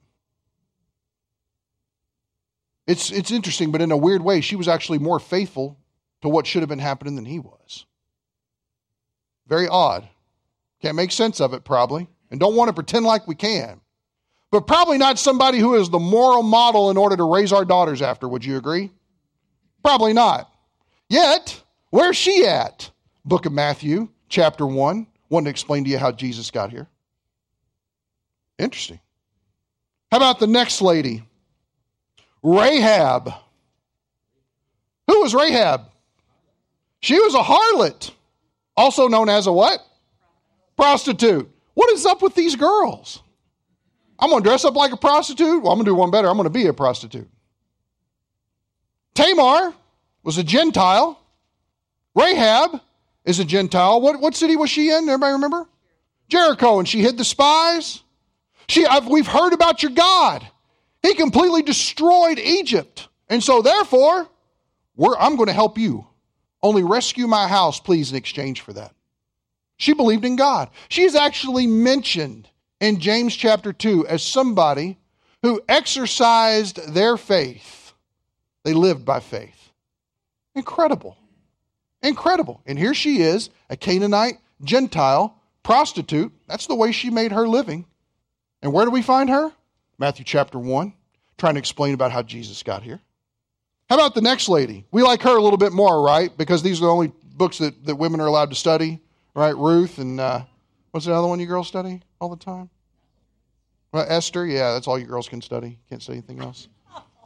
[2.88, 5.80] It's, it's interesting, but in a weird way, she was actually more faithful
[6.22, 7.86] to what should have been happening than he was.
[9.48, 10.08] Very odd.
[10.82, 13.82] Can't make sense of it, probably and don't want to pretend like we can.
[14.52, 18.02] But probably not somebody who is the moral model in order to raise our daughters
[18.02, 18.92] after, would you agree?
[19.84, 20.52] Probably not.
[21.10, 22.92] Yet, where's she at?
[23.26, 25.08] Book of Matthew, chapter 1.
[25.30, 26.88] Want to explain to you how Jesus got here.
[28.58, 29.00] Interesting.
[30.12, 31.24] How about the next lady?
[32.44, 33.34] Rahab.
[35.08, 35.89] Who was Rahab?
[37.02, 38.12] She was a harlot,
[38.76, 39.80] also known as a what?
[40.76, 41.50] Prostitute.
[41.74, 43.22] What is up with these girls?
[44.18, 45.62] I'm going to dress up like a prostitute.
[45.62, 46.30] Well, I'm going to do one better.
[46.30, 47.30] I'm going to be a prostitute.
[49.13, 49.74] Tamar
[50.24, 51.20] was a Gentile.
[52.15, 52.82] Rahab
[53.26, 54.00] is a Gentile.
[54.02, 55.10] What, what city was she in?
[55.10, 55.68] Everybody remember?
[56.30, 56.80] Jericho.
[56.80, 58.02] And she hid the spies.
[58.67, 60.47] She, I've, we've heard about your God.
[61.01, 63.08] He completely destroyed Egypt.
[63.30, 64.28] And so, therefore,
[64.97, 66.08] I'm going to help you.
[66.63, 68.93] Only rescue my house, please, in exchange for that.
[69.78, 70.69] She believed in God.
[70.89, 72.49] She is actually mentioned
[72.80, 74.97] in James chapter 2 as somebody
[75.43, 77.93] who exercised their faith.
[78.63, 79.71] They lived by faith.
[80.56, 81.17] Incredible.
[82.01, 82.62] Incredible.
[82.65, 86.32] And here she is, a Canaanite, Gentile, prostitute.
[86.47, 87.86] That's the way she made her living.
[88.65, 89.51] And where do we find her?
[89.99, 90.91] Matthew chapter 1,
[91.38, 92.99] trying to explain about how Jesus got here.
[93.91, 94.88] How about the next lady?
[94.89, 96.36] We like her a little bit more, right?
[96.36, 99.01] Because these are the only books that, that women are allowed to study,
[99.36, 99.56] right?
[99.56, 100.45] Ruth and uh,
[100.89, 102.71] what's the other one you girls study all the time?
[103.91, 105.78] Well, Esther, yeah, that's all you girls can study.
[105.88, 106.67] Can't say anything else.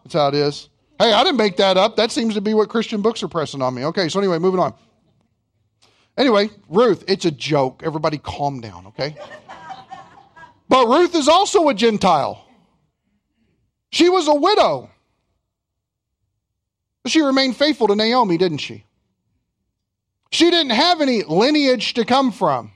[0.04, 0.68] That's how it is.
[1.00, 1.96] Hey, I didn't make that up.
[1.96, 3.86] That seems to be what Christian books are pressing on me.
[3.86, 4.74] Okay, so anyway, moving on.
[6.18, 7.82] Anyway, Ruth, it's a joke.
[7.86, 9.16] Everybody calm down, okay?
[10.70, 12.46] But Ruth is also a Gentile.
[13.92, 14.92] She was a widow.
[17.08, 18.86] She remained faithful to Naomi, didn't she?
[20.32, 22.72] She didn't have any lineage to come from.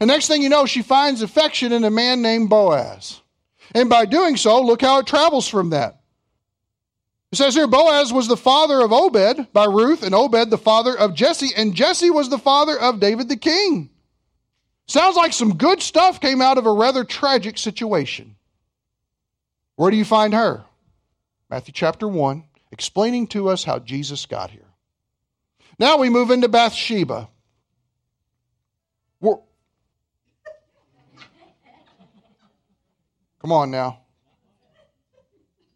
[0.00, 3.20] The next thing you know, she finds affection in a man named Boaz.
[3.72, 6.00] And by doing so, look how it travels from that.
[7.32, 10.96] It says here Boaz was the father of Obed by Ruth, and Obed the father
[10.96, 13.90] of Jesse, and Jesse was the father of David the king.
[14.86, 18.36] Sounds like some good stuff came out of a rather tragic situation.
[19.74, 20.64] Where do you find her?
[21.50, 24.62] Matthew chapter 1, explaining to us how Jesus got here.
[25.78, 27.28] Now we move into Bathsheba.
[29.20, 29.36] We're...
[33.40, 34.00] Come on now.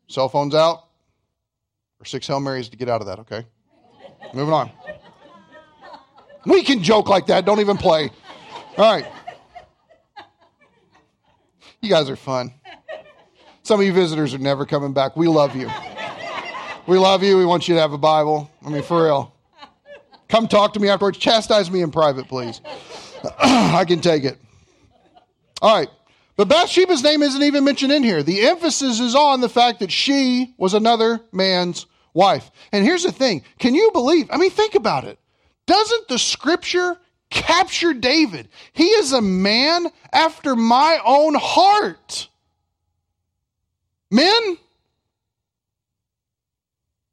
[0.09, 0.85] Cell phones out
[2.01, 3.47] or six Hail Marys to get out of that, okay?
[4.35, 4.71] Moving on.
[6.47, 7.45] We can joke like that.
[7.45, 8.11] Don't even play.
[8.81, 9.07] All right.
[11.83, 12.55] You guys are fun.
[13.63, 15.19] Some of you visitors are never coming back.
[15.19, 15.69] We love you.
[16.87, 17.37] We love you.
[17.37, 18.51] We want you to have a Bible.
[18.65, 19.35] I mean, for real.
[20.31, 21.19] Come talk to me afterwards.
[21.19, 22.63] Chastise me in private, please.
[23.39, 24.39] I can take it.
[25.61, 25.91] All right.
[26.39, 28.23] But Bathsheba's name isn't even mentioned in here.
[28.23, 32.51] The emphasis is on the fact that she was another man's wife.
[32.73, 34.31] And here's the thing can you believe?
[34.31, 35.19] I mean, think about it.
[35.67, 36.97] Doesn't the scripture
[37.31, 38.49] capture David?
[38.73, 42.29] He is a man after my own heart.
[44.11, 44.59] Men,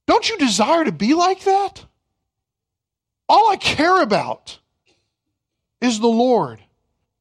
[0.08, 1.86] don't you desire to be like that?
[3.30, 4.60] All I care about
[5.82, 6.60] is the Lord.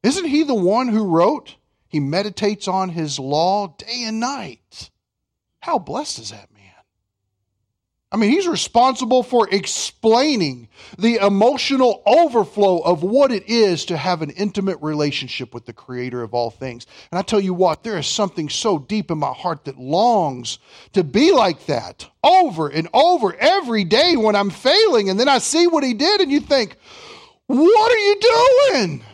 [0.03, 1.57] Isn't He the one who wrote?
[1.89, 4.91] He meditates on His law day and night.
[5.61, 6.56] How blessed is that man?
[8.17, 14.23] I mean, he's responsible for explaining the emotional overflow of what it is to have
[14.23, 16.87] an intimate relationship with the creator of all things.
[17.13, 20.59] And I tell you what, there is something so deep in my heart that longs
[20.95, 25.11] to be like that over and over every day when I'm failing.
[25.11, 26.79] And then I see what he did, and you think,
[27.49, 28.17] what are you
[28.73, 29.05] doing?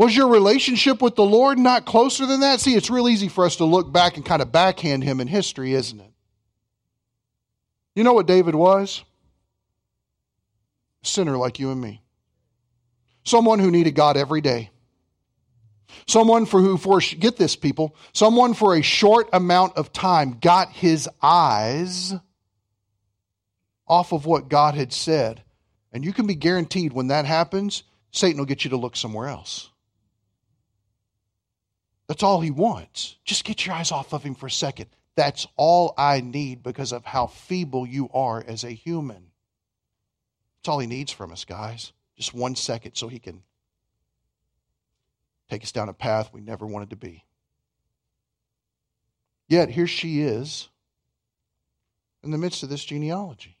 [0.00, 2.60] Was your relationship with the Lord not closer than that?
[2.60, 5.28] See, it's real easy for us to look back and kind of backhand him in
[5.28, 6.10] history, isn't it?
[7.94, 9.04] You know what David was?
[11.04, 12.00] A sinner like you and me.
[13.24, 14.70] Someone who needed God every day.
[16.06, 20.70] Someone for who, for, get this, people, someone for a short amount of time got
[20.72, 22.14] his eyes
[23.86, 25.42] off of what God had said.
[25.92, 27.82] And you can be guaranteed when that happens,
[28.12, 29.69] Satan will get you to look somewhere else.
[32.20, 33.16] That's all he wants.
[33.24, 34.90] Just get your eyes off of him for a second.
[35.16, 39.30] That's all I need because of how feeble you are as a human.
[40.58, 41.94] That's all he needs from us, guys.
[42.18, 43.42] Just one second so he can
[45.48, 47.24] take us down a path we never wanted to be.
[49.48, 50.68] Yet here she is
[52.22, 53.56] in the midst of this genealogy.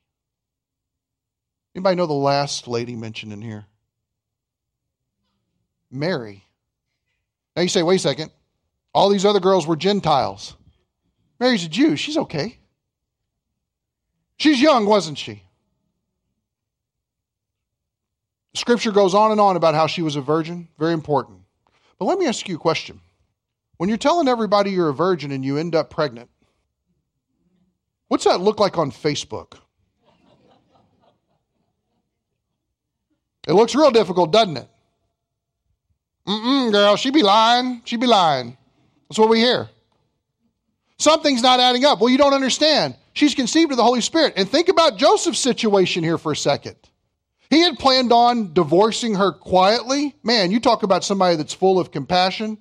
[1.74, 3.64] Anybody know the last lady mentioned in here?
[5.90, 6.44] Mary.
[7.56, 8.30] Now you say, wait a second.
[8.92, 10.56] All these other girls were Gentiles.
[11.38, 11.96] Mary's a Jew.
[11.96, 12.58] She's okay.
[14.36, 15.42] She's young, wasn't she?
[18.54, 20.68] Scripture goes on and on about how she was a virgin.
[20.78, 21.40] Very important.
[21.98, 23.00] But let me ask you a question.
[23.76, 26.28] When you're telling everybody you're a virgin and you end up pregnant,
[28.08, 29.58] what's that look like on Facebook?
[33.46, 34.68] It looks real difficult, doesn't it?
[36.26, 37.82] Mm-mm, girl, she be lying.
[37.84, 38.56] She be lying.
[39.10, 39.68] That's what we hear.
[40.98, 42.00] Something's not adding up.
[42.00, 42.94] Well, you don't understand.
[43.12, 44.34] She's conceived of the Holy Spirit.
[44.36, 46.76] And think about Joseph's situation here for a second.
[47.50, 50.14] He had planned on divorcing her quietly.
[50.22, 52.58] Man, you talk about somebody that's full of compassion,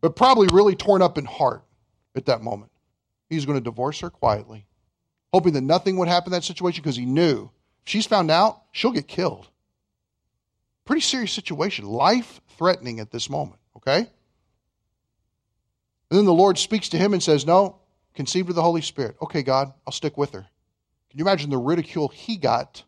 [0.00, 1.62] but probably really torn up in heart
[2.16, 2.70] at that moment.
[3.28, 4.66] He's going to divorce her quietly,
[5.34, 7.50] hoping that nothing would happen in that situation because he knew
[7.84, 9.48] if she's found out, she'll get killed.
[10.86, 14.06] Pretty serious situation, life threatening at this moment, okay?
[16.14, 17.80] And then the Lord speaks to him and says, No,
[18.14, 19.16] conceived of the Holy Spirit.
[19.20, 20.46] Okay, God, I'll stick with her.
[21.10, 22.84] Can you imagine the ridicule he got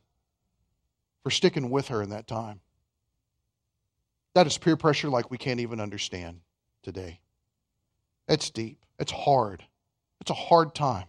[1.25, 2.61] for sticking with her in that time?
[4.35, 6.39] That is peer pressure like we can't even understand
[6.85, 7.19] today.
[8.29, 9.65] It's deep, it's hard,
[10.21, 11.07] it's a hard time.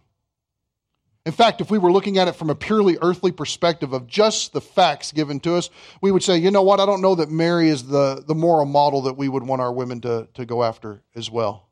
[1.24, 4.54] In fact, if we were looking at it from a purely earthly perspective of just
[4.54, 5.70] the facts given to us,
[6.02, 8.66] we would say, you know what, I don't know that Mary is the, the moral
[8.66, 11.67] model that we would want our women to, to go after as well,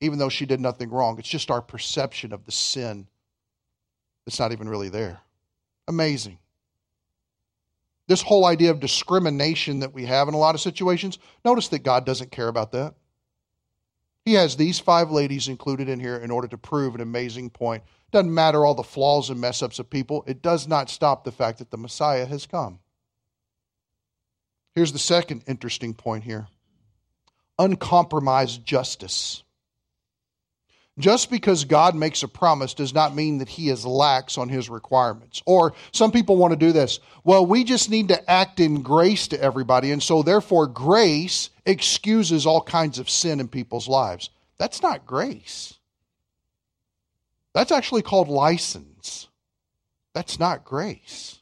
[0.00, 1.18] even though she did nothing wrong.
[1.18, 3.06] It's just our perception of the sin
[4.24, 5.20] that's not even really there.
[5.88, 6.38] Amazing.
[8.08, 11.80] This whole idea of discrimination that we have in a lot of situations, notice that
[11.80, 12.94] God doesn't care about that.
[14.24, 17.82] He has these five ladies included in here in order to prove an amazing point
[18.12, 21.32] doesn't matter all the flaws and mess ups of people, it does not stop the
[21.32, 22.78] fact that the Messiah has come.
[24.74, 26.48] Here's the second interesting point here
[27.58, 29.42] uncompromised justice.
[30.98, 34.70] Just because God makes a promise does not mean that he is lax on his
[34.70, 35.42] requirements.
[35.44, 37.00] Or some people want to do this.
[37.22, 42.46] Well, we just need to act in grace to everybody, and so therefore grace excuses
[42.46, 44.30] all kinds of sin in people's lives.
[44.58, 45.74] That's not grace.
[47.52, 49.28] That's actually called license.
[50.14, 51.40] That's not grace.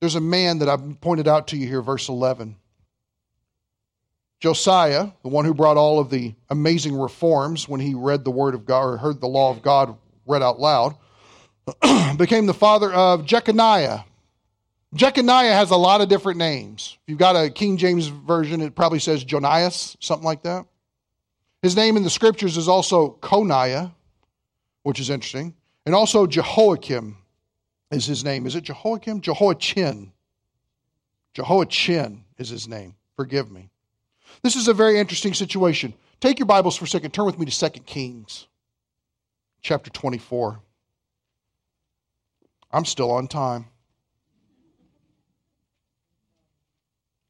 [0.00, 2.56] There's a man that I've pointed out to you here, verse 11.
[4.44, 8.54] Josiah, the one who brought all of the amazing reforms when he read the word
[8.54, 10.98] of God or heard the law of God read out loud,
[12.18, 14.04] became the father of Jeconiah.
[14.94, 16.98] Jeconiah has a lot of different names.
[17.00, 20.66] If you've got a King James version, it probably says Jonias, something like that.
[21.62, 23.92] His name in the scriptures is also Coniah,
[24.82, 25.54] which is interesting.
[25.86, 27.16] And also Jehoiakim
[27.90, 28.46] is his name.
[28.46, 29.22] Is it Jehoiakim?
[29.22, 30.12] Jehoiachin.
[31.32, 32.94] Jehoiachin is his name.
[33.16, 33.70] Forgive me.
[34.44, 35.94] This is a very interesting situation.
[36.20, 37.12] Take your Bibles for a second.
[37.12, 38.46] Turn with me to 2 Kings
[39.62, 40.60] chapter 24.
[42.70, 43.64] I'm still on time.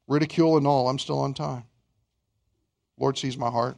[0.09, 1.63] Ridicule and all, I'm still on time.
[2.99, 3.77] Lord sees my heart.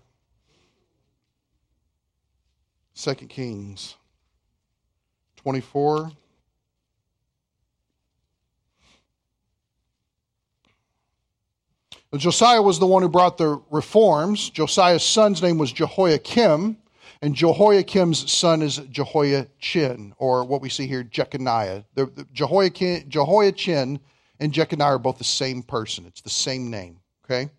[2.96, 3.98] Second Kings
[5.36, 6.12] 24.
[12.16, 14.50] Josiah was the one who brought the reforms.
[14.50, 16.78] Josiah's son's name was Jehoiakim,
[17.22, 21.84] and Jehoiakim's son is Jehoiachin, or what we see here, Jeconiah.
[22.32, 24.00] Jehoiakim, Jehoiachin
[24.40, 26.06] and Jeconiah are both the same person.
[26.06, 27.00] It's the same name.
[27.26, 27.50] Okay?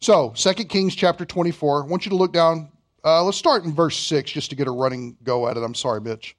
[0.00, 1.84] So, 2 Kings chapter 24.
[1.84, 2.70] I want you to look down
[3.06, 5.62] uh, let's start in verse 6 just to get a running go at it.
[5.62, 6.36] I'm sorry, Mitch.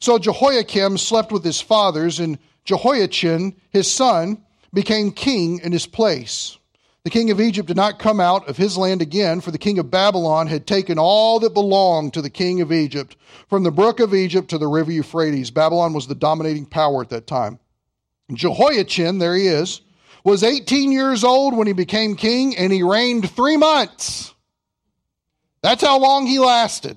[0.00, 6.58] So Jehoiakim slept with his fathers, and Jehoiachin, his son, became king in his place.
[7.04, 9.78] The king of Egypt did not come out of his land again, for the king
[9.78, 14.00] of Babylon had taken all that belonged to the king of Egypt, from the brook
[14.00, 15.50] of Egypt to the river Euphrates.
[15.50, 17.58] Babylon was the dominating power at that time.
[18.32, 19.82] Jehoiachin, there he is,
[20.24, 24.32] was 18 years old when he became king, and he reigned three months.
[25.60, 26.96] That's how long he lasted.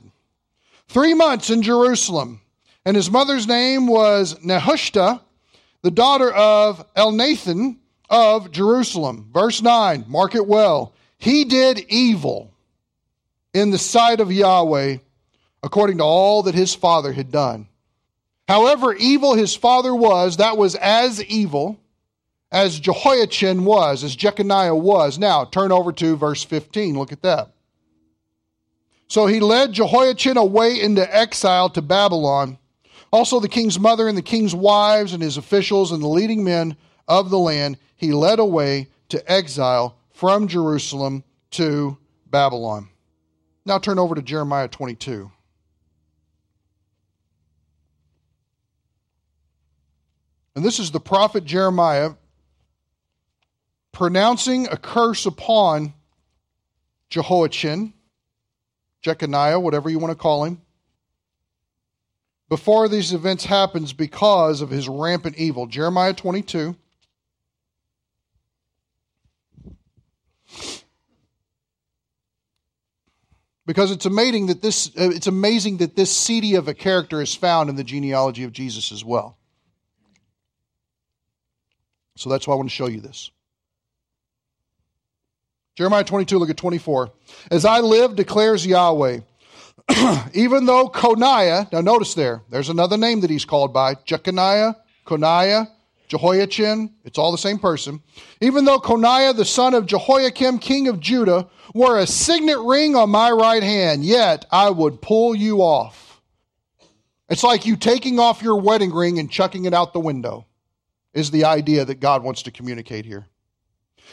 [0.88, 2.40] Three months in Jerusalem.
[2.86, 5.20] And his mother's name was Nehushta,
[5.82, 7.80] the daughter of Elnathan
[8.10, 9.30] of Jerusalem.
[9.34, 10.94] Verse 9, mark it well.
[11.18, 12.52] He did evil
[13.54, 14.98] in the sight of Yahweh
[15.64, 17.68] according to all that his father had done.
[18.48, 21.78] However evil his father was, that was as evil
[22.52, 25.20] as Jehoiachin was, as Jeconiah was.
[25.20, 26.98] Now, turn over to verse 15.
[26.98, 27.50] Look at that.
[29.10, 32.58] So he led Jehoiachin away into exile to Babylon.
[33.12, 36.76] Also, the king's mother and the king's wives and his officials and the leading men
[37.08, 42.90] of the land he led away to exile from Jerusalem to Babylon.
[43.66, 45.32] Now turn over to Jeremiah 22.
[50.56, 52.12] And this is the prophet Jeremiah
[53.92, 55.94] pronouncing a curse upon
[57.10, 57.94] Jehoiachin,
[59.02, 60.62] Jeconiah, whatever you want to call him,
[62.50, 65.68] before these events happens because of his rampant evil.
[65.68, 66.76] Jeremiah 22.
[73.68, 77.36] Because it's amazing that this uh, it's amazing that this seedy of a character is
[77.36, 79.38] found in the genealogy of Jesus as well.
[82.16, 83.30] So that's why I want to show you this.
[85.76, 87.12] Jeremiah 22, look at 24.
[87.52, 89.20] As I live, declares Yahweh,
[90.34, 95.68] even though Coniah, now notice there, there's another name that he's called by Jeconiah, Coniah,
[96.08, 98.02] Jehoiachin, it's all the same person.
[98.40, 103.10] Even though Coniah, the son of Jehoiakim, king of Judah, wore a signet ring on
[103.10, 106.22] my right hand, yet I would pull you off.
[107.30, 110.46] It's like you taking off your wedding ring and chucking it out the window,
[111.14, 113.28] is the idea that God wants to communicate here.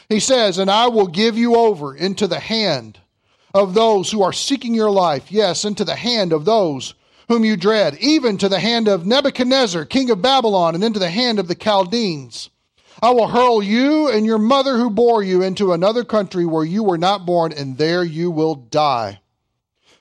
[0.08, 2.98] He says, And I will give you over into the hand
[3.54, 6.94] of those who are seeking your life, yes, into the hand of those
[7.28, 11.10] whom you dread, even to the hand of Nebuchadnezzar, king of Babylon, and into the
[11.10, 12.50] hand of the Chaldeans.
[13.02, 16.82] I will hurl you and your mother who bore you into another country where you
[16.82, 19.20] were not born, and there you will die.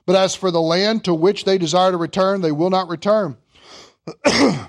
[0.06, 3.36] But as for the land to which they desire to return, they will not return.
[4.24, 4.68] and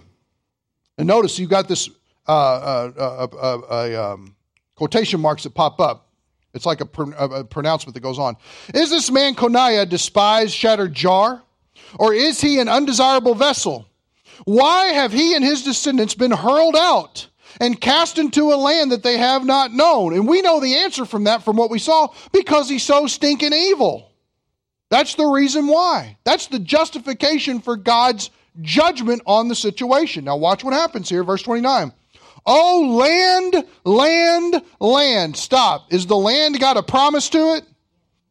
[0.97, 1.89] notice you've got this
[2.27, 4.35] uh, uh, uh, uh um,
[4.75, 6.09] quotation marks that pop up.
[6.53, 8.37] It's like a, a, pronouncement that goes on.
[8.73, 11.43] Is this man Coniah despised, shattered jar?
[11.97, 13.87] Or is he an undesirable vessel?
[14.43, 17.27] Why have he and his descendants been hurled out
[17.59, 20.13] and cast into a land that they have not known?
[20.13, 23.53] And we know the answer from that from what we saw because he's so stinking
[23.53, 24.11] evil.
[24.89, 26.17] That's the reason why.
[26.23, 28.29] That's the justification for God's
[28.61, 30.25] judgment on the situation.
[30.25, 31.91] Now, watch what happens here, verse 29.
[32.45, 35.35] Oh, land, land, land.
[35.35, 35.91] Stop.
[35.91, 37.63] Is the land got a promise to it?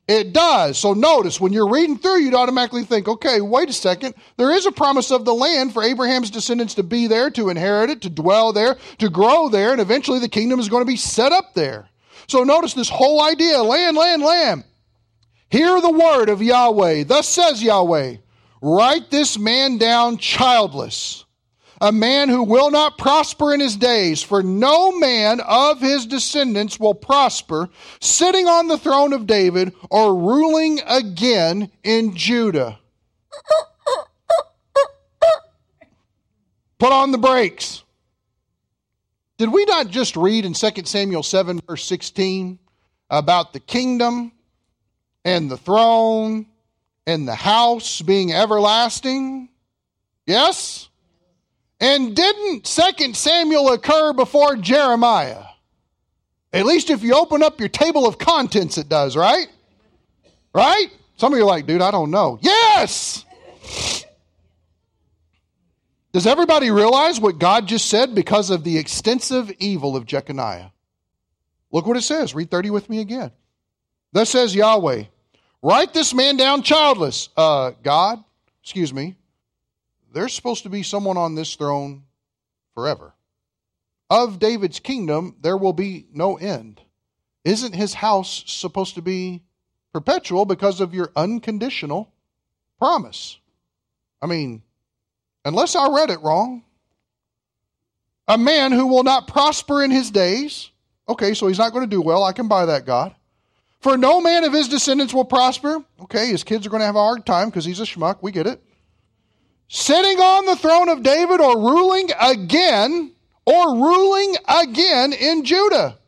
[0.07, 0.79] It does.
[0.79, 4.15] So notice when you're reading through, you'd automatically think, okay, wait a second.
[4.37, 7.89] There is a promise of the land for Abraham's descendants to be there, to inherit
[7.89, 10.97] it, to dwell there, to grow there, and eventually the kingdom is going to be
[10.97, 11.89] set up there.
[12.27, 14.65] So notice this whole idea land, land, land.
[15.49, 17.05] Hear the word of Yahweh.
[17.05, 18.17] Thus says Yahweh
[18.61, 21.24] Write this man down childless
[21.85, 26.81] a man who will not prosper in his days, for no man of his descendants
[26.81, 27.69] will prosper,
[28.01, 32.79] sitting on the throne of David or ruling again in Judah.
[36.79, 37.83] Put on the brakes.
[39.37, 42.59] Did we not just read in 2 Samuel 7, verse 16,
[43.11, 44.33] about the kingdom
[45.23, 46.47] and the throne
[47.07, 49.51] and the house being everlasting?
[50.27, 50.89] Yes?
[51.81, 55.45] And didn't 2 Samuel occur before Jeremiah?
[56.53, 59.49] At least if you open up your table of contents, it does, right?
[60.55, 60.87] Right?
[61.17, 62.39] Some of you are like, dude, I don't know.
[62.41, 63.25] Yes!
[66.13, 70.71] Does everybody realize what God just said because of the extensive evil of Jeconiah?
[71.73, 72.37] Look what it says.
[72.37, 73.33] Read 30 with me again.
[74.13, 75.05] Thus says Yahweh,
[75.61, 77.31] write this man down childless.
[77.37, 78.23] Uh, God,
[78.63, 79.17] excuse me,
[80.15, 82.05] there's supposed to be someone on this throne
[82.75, 83.15] forever.
[84.09, 86.81] Of David's kingdom, there will be no end.
[87.45, 89.43] Isn't his house supposed to be
[89.93, 92.13] perpetual because of your unconditional
[92.79, 93.39] promise?
[94.23, 94.63] I mean,
[95.45, 96.63] unless I read it wrong,
[98.29, 100.71] a man who will not prosper in his days.
[101.09, 102.25] Okay, so he's not going to do well.
[102.25, 103.15] I can buy that, God.
[103.81, 105.85] For no man of his descendants will prosper.
[106.01, 108.19] Okay, his kids are going to have a hard time because he's a schmuck.
[108.23, 108.64] We get it
[109.69, 113.13] sitting on the throne of David or ruling again
[113.47, 115.99] or ruling again in Judah.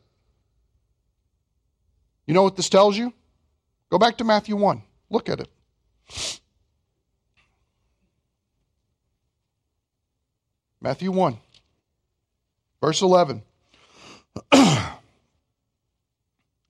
[2.26, 3.12] You know what this tells you?
[3.90, 4.82] Go back to Matthew 1.
[5.10, 5.48] Look at it.
[10.80, 11.36] Matthew 1,
[12.80, 13.42] verse 11.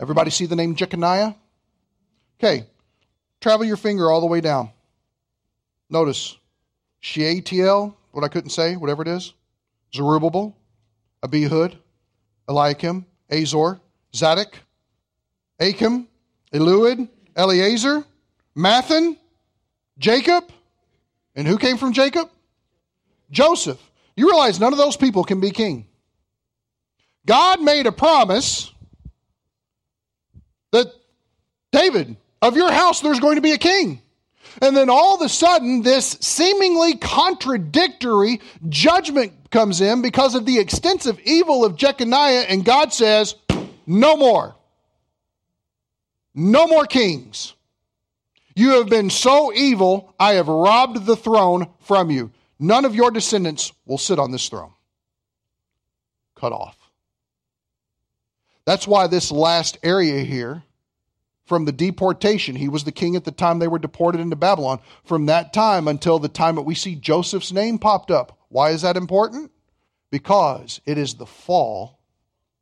[0.00, 1.34] Everybody see the name Jeconiah?
[2.38, 2.66] Okay,
[3.42, 4.70] travel your finger all the way down.
[5.90, 6.36] Notice
[7.00, 9.32] Shealtiel, what I couldn't say, whatever it is,
[9.94, 10.56] Zerubbabel,
[11.22, 11.76] Abihud,
[12.48, 13.80] Eliakim, Azor,
[14.14, 14.58] Zadok,
[15.60, 16.08] Achim,
[16.52, 18.04] Eliud, Eleazar,
[18.56, 19.16] Matthan,
[19.98, 20.50] Jacob.
[21.34, 22.30] And who came from Jacob?
[23.30, 23.80] Joseph.
[24.16, 25.86] You realize none of those people can be king.
[27.26, 28.72] God made a promise
[30.72, 30.86] that
[31.72, 34.00] David, of your house, there's going to be a king.
[34.62, 40.58] And then all of a sudden, this seemingly contradictory judgment comes in because of the
[40.58, 43.34] extensive evil of Jeconiah, and God says,
[43.86, 44.54] No more.
[46.34, 47.54] No more kings.
[48.54, 52.30] You have been so evil, I have robbed the throne from you.
[52.58, 54.72] None of your descendants will sit on this throne.
[56.34, 56.76] Cut off.
[58.64, 60.62] That's why this last area here,
[61.46, 64.80] from the deportation, he was the king at the time they were deported into Babylon.
[65.04, 68.38] From that time until the time that we see Joseph's name popped up.
[68.48, 69.52] Why is that important?
[70.10, 72.00] Because it is the fall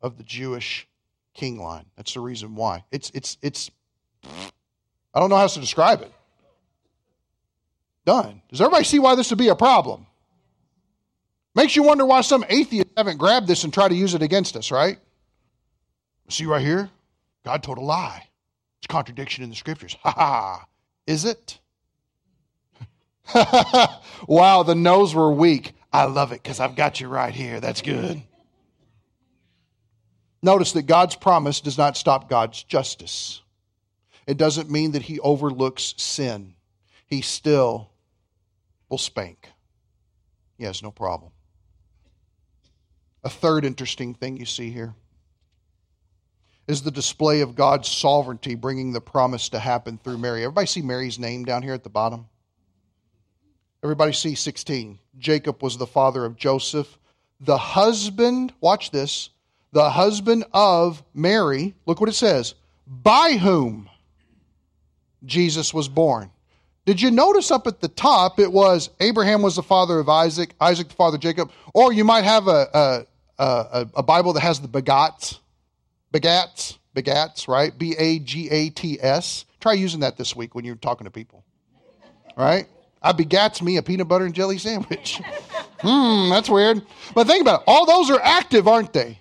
[0.02, 0.86] of the Jewish
[1.32, 1.86] king line.
[1.96, 2.84] That's the reason why.
[2.92, 3.70] It's it's it's
[5.14, 6.12] I don't know how else to describe it.
[8.04, 8.42] Done.
[8.50, 10.06] Does everybody see why this would be a problem?
[11.54, 14.56] Makes you wonder why some atheists haven't grabbed this and tried to use it against
[14.56, 14.98] us, right?
[16.28, 16.90] See right here?
[17.44, 18.28] God told a lie.
[18.84, 19.96] It's contradiction in the scriptures.
[20.02, 20.66] Ha ha.
[21.06, 21.58] Is it?
[24.28, 25.72] wow, the no's were weak.
[25.90, 27.60] I love it because I've got you right here.
[27.60, 28.22] That's good.
[30.42, 33.40] Notice that God's promise does not stop God's justice.
[34.26, 36.52] It doesn't mean that He overlooks sin.
[37.06, 37.88] He still
[38.90, 39.48] will spank.
[40.58, 41.32] He has no problem.
[43.22, 44.94] A third interesting thing you see here
[46.66, 50.42] is the display of God's sovereignty bringing the promise to happen through Mary.
[50.42, 52.26] Everybody see Mary's name down here at the bottom?
[53.82, 54.98] Everybody see 16.
[55.18, 56.98] Jacob was the father of Joseph.
[57.40, 59.28] The husband, watch this,
[59.72, 62.54] the husband of Mary, look what it says,
[62.86, 63.90] by whom
[65.24, 66.30] Jesus was born.
[66.86, 70.54] Did you notice up at the top it was Abraham was the father of Isaac,
[70.60, 73.06] Isaac the father of Jacob, or you might have a,
[73.38, 75.38] a, a, a Bible that has the begats,
[76.14, 77.76] begats, begats, right?
[77.76, 79.44] B A G A T S.
[79.60, 81.44] Try using that this week when you're talking to people,
[82.36, 82.66] right?
[83.02, 85.20] I begats me a peanut butter and jelly sandwich.
[85.80, 86.80] Hmm, that's weird.
[87.14, 87.64] But think about it.
[87.66, 89.18] All those are active, aren't they?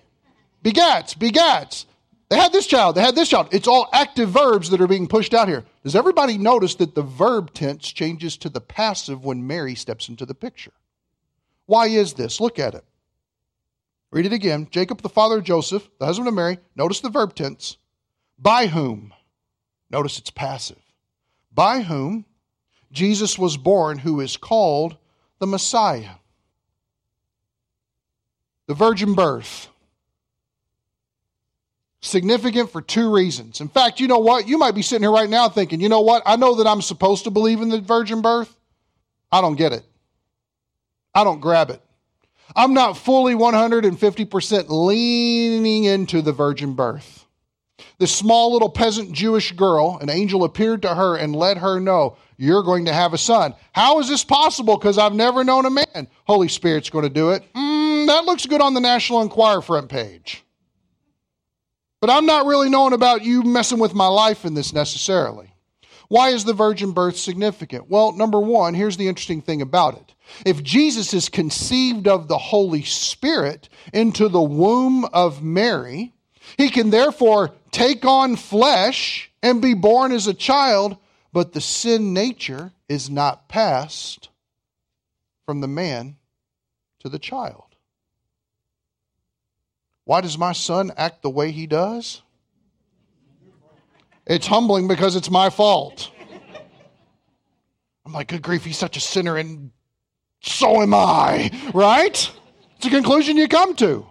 [0.64, 1.84] Begats, begats.
[2.30, 3.48] They had this child, they had this child.
[3.52, 5.64] It's all active verbs that are being pushed out here.
[5.82, 10.24] Does everybody notice that the verb tense changes to the passive when Mary steps into
[10.24, 10.72] the picture?
[11.66, 12.40] Why is this?
[12.40, 12.84] Look at it.
[14.14, 14.68] Read it again.
[14.70, 16.58] Jacob, the father of Joseph, the husband of Mary.
[16.76, 17.78] Notice the verb tense.
[18.38, 19.12] By whom?
[19.90, 20.78] Notice it's passive.
[21.52, 22.24] By whom
[22.92, 24.96] Jesus was born, who is called
[25.40, 26.14] the Messiah.
[28.68, 29.68] The virgin birth
[32.00, 33.60] significant for two reasons.
[33.60, 34.46] In fact, you know what?
[34.46, 36.22] You might be sitting here right now thinking, you know what?
[36.24, 38.54] I know that I'm supposed to believe in the virgin birth.
[39.32, 39.84] I don't get it.
[41.12, 41.80] I don't grab it.
[42.56, 47.24] I'm not fully 150% leaning into the virgin birth.
[47.98, 52.16] This small little peasant Jewish girl, an angel appeared to her and let her know,
[52.36, 53.54] You're going to have a son.
[53.72, 54.76] How is this possible?
[54.76, 56.08] Because I've never known a man.
[56.24, 57.44] Holy Spirit's going to do it.
[57.54, 60.42] Mm, that looks good on the National Enquirer front page.
[62.00, 65.54] But I'm not really knowing about you messing with my life in this necessarily.
[66.08, 67.88] Why is the virgin birth significant?
[67.88, 70.03] Well, number one, here's the interesting thing about it.
[70.44, 76.12] If Jesus is conceived of the Holy Spirit into the womb of Mary,
[76.56, 80.96] he can therefore take on flesh and be born as a child,
[81.32, 84.28] but the sin nature is not passed
[85.46, 86.16] from the man
[87.00, 87.64] to the child.
[90.04, 92.22] Why does my son act the way he does?
[94.26, 96.10] It's humbling because it's my fault.
[98.06, 99.70] I'm like, good grief, he's such a sinner, and
[100.44, 102.30] so am I, right?
[102.76, 104.06] It's a conclusion you come to.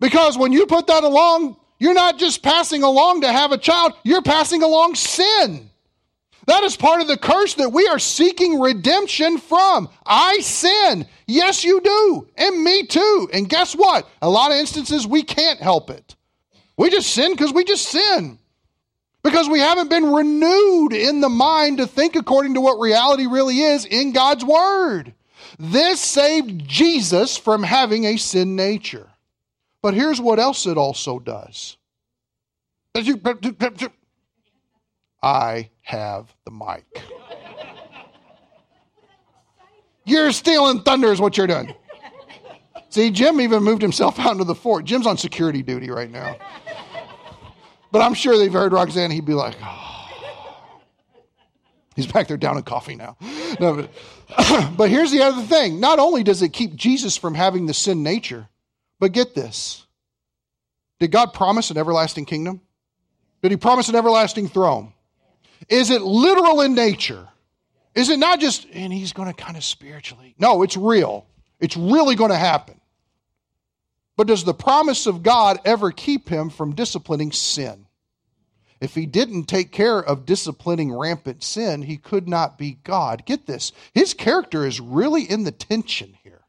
[0.00, 3.94] Because when you put that along, you're not just passing along to have a child,
[4.04, 5.68] you're passing along sin.
[6.46, 9.88] That is part of the curse that we are seeking redemption from.
[10.06, 11.06] I sin.
[11.26, 12.28] Yes, you do.
[12.36, 13.28] And me too.
[13.34, 14.08] And guess what?
[14.22, 16.16] A lot of instances we can't help it.
[16.78, 18.38] We just sin because we just sin.
[19.28, 23.60] Because we haven't been renewed in the mind to think according to what reality really
[23.60, 25.12] is in God's Word.
[25.58, 29.10] This saved Jesus from having a sin nature.
[29.82, 31.76] But here's what else it also does.
[35.22, 36.86] I have the mic.
[40.06, 41.74] You're stealing thunder, is what you're doing.
[42.88, 44.86] See, Jim even moved himself out into the fort.
[44.86, 46.36] Jim's on security duty right now.
[47.90, 49.88] But I'm sure they've heard Roxanne, he'd be like, oh.
[51.96, 53.16] He's back there down in coffee now.
[53.58, 55.80] No, but, but here's the other thing.
[55.80, 58.48] Not only does it keep Jesus from having the sin nature,
[59.00, 59.84] but get this.
[61.00, 62.60] Did God promise an everlasting kingdom?
[63.42, 64.92] Did he promise an everlasting throne?
[65.68, 67.26] Is it literal in nature?
[67.96, 70.36] Is it not just, and he's going to kind of spiritually?
[70.38, 71.26] No, it's real.
[71.58, 72.80] It's really going to happen.
[74.18, 77.86] But does the promise of God ever keep him from disciplining sin?
[78.80, 83.24] If he didn't take care of disciplining rampant sin, he could not be God.
[83.26, 83.70] Get this.
[83.94, 86.40] His character is really in the tension here.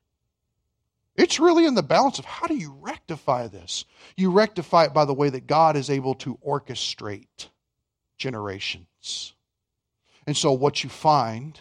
[1.15, 3.86] It's really in the balance of how do you rectify this?
[4.17, 7.49] You rectify it by the way that God is able to orchestrate
[8.17, 9.36] generations.
[10.26, 11.59] And so what you find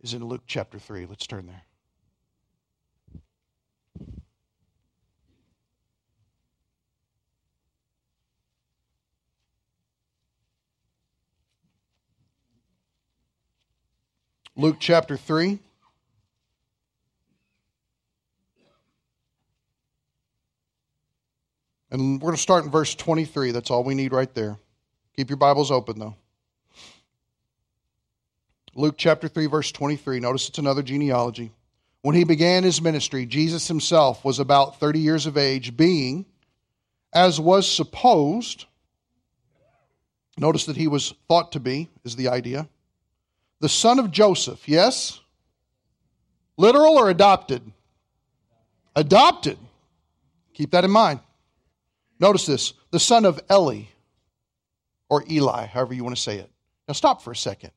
[0.00, 1.04] is in Luke chapter 3.
[1.04, 1.64] Let's turn there.
[14.58, 15.60] Luke chapter 3.
[21.92, 23.52] And we're going to start in verse 23.
[23.52, 24.58] That's all we need right there.
[25.14, 26.16] Keep your Bibles open, though.
[28.74, 30.18] Luke chapter 3, verse 23.
[30.18, 31.52] Notice it's another genealogy.
[32.02, 36.26] When he began his ministry, Jesus himself was about 30 years of age, being,
[37.12, 38.64] as was supposed,
[40.36, 42.68] notice that he was thought to be, is the idea,
[43.60, 44.68] the son of Joseph.
[44.68, 45.20] Yes?
[46.56, 47.62] Literal or adopted?
[48.96, 49.58] Adopted.
[50.54, 51.20] Keep that in mind.
[52.20, 53.82] Notice this the son of Eli,
[55.08, 56.50] or Eli, however you want to say it.
[56.86, 57.70] Now stop for a second.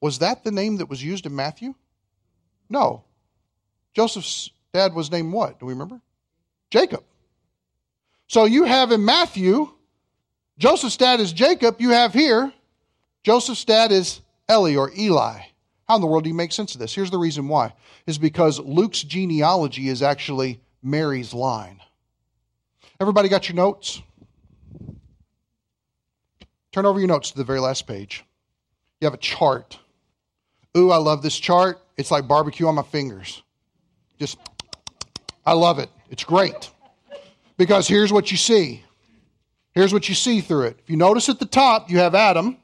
[0.00, 1.74] Was that the name that was used in Matthew?
[2.68, 3.04] No.
[3.92, 5.60] Joseph's dad was named what?
[5.60, 6.00] Do we remember?
[6.70, 7.04] Jacob.
[8.26, 9.70] So you have in Matthew,
[10.58, 11.80] Joseph's dad is Jacob.
[11.80, 12.52] You have here,
[13.22, 15.40] Joseph's dad is Eli or Eli.
[15.88, 16.94] How in the world do you make sense of this?
[16.94, 17.72] Here's the reason why.
[18.06, 21.80] Is because Luke's genealogy is actually Mary's line.
[23.00, 24.00] Everybody got your notes?
[26.72, 28.24] Turn over your notes to the very last page.
[29.00, 29.78] You have a chart.
[30.76, 31.80] Ooh, I love this chart.
[31.96, 33.42] It's like barbecue on my fingers.
[34.18, 34.38] Just,
[35.44, 35.88] I love it.
[36.10, 36.70] It's great.
[37.56, 38.84] Because here's what you see.
[39.74, 40.78] Here's what you see through it.
[40.82, 42.56] If you notice at the top, you have Adam.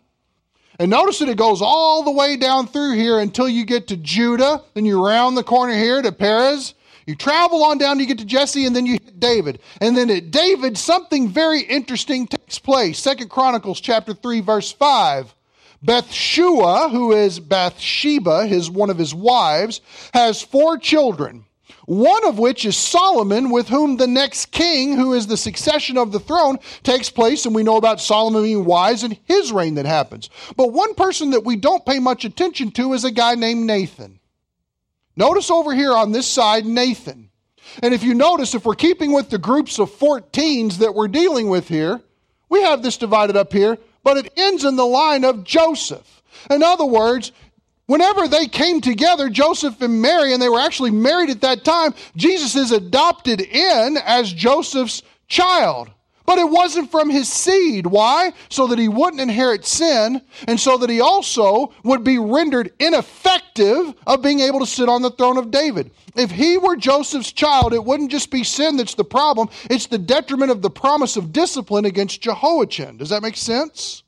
[0.79, 3.97] And notice that it goes all the way down through here until you get to
[3.97, 4.63] Judah.
[4.75, 6.75] Then you round the corner here to Perez.
[7.07, 9.61] You travel on down, you get to Jesse, and then you hit David.
[9.81, 12.99] And then at David, something very interesting takes place.
[12.99, 15.33] Second Chronicles chapter 3, verse 5.
[15.83, 19.81] Bathsheba, who is Bathsheba, his one of his wives,
[20.13, 21.45] has four children.
[21.87, 26.13] One of which is Solomon, with whom the next king, who is the succession of
[26.13, 27.47] the throne, takes place.
[27.47, 30.29] And we know about Solomon being wise and his reign that happens.
[30.57, 34.21] But one person that we don't pay much attention to is a guy named Nathan.
[35.17, 37.31] Notice over here on this side, Nathan.
[37.83, 41.49] And if you notice, if we're keeping with the groups of 14s that we're dealing
[41.49, 42.01] with here,
[42.49, 46.23] we have this divided up here but it ends in the line of Joseph.
[46.49, 47.33] In other words,
[47.87, 51.95] whenever they came together, Joseph and Mary, and they were actually married at that time,
[52.17, 55.91] Jesus is adopted in as Joseph's child.
[56.27, 57.87] But it wasn't from his seed.
[57.87, 58.33] Why?
[58.51, 63.95] So that he wouldn't inherit sin, and so that he also would be rendered ineffective
[64.09, 65.93] of being able to sit on the throne of David.
[66.17, 69.99] If he were Joseph's child, it wouldn't just be sin that's the problem, it's the
[69.99, 72.97] detriment of the promise of discipline against Jehoiachin.
[72.97, 74.03] Does that make sense?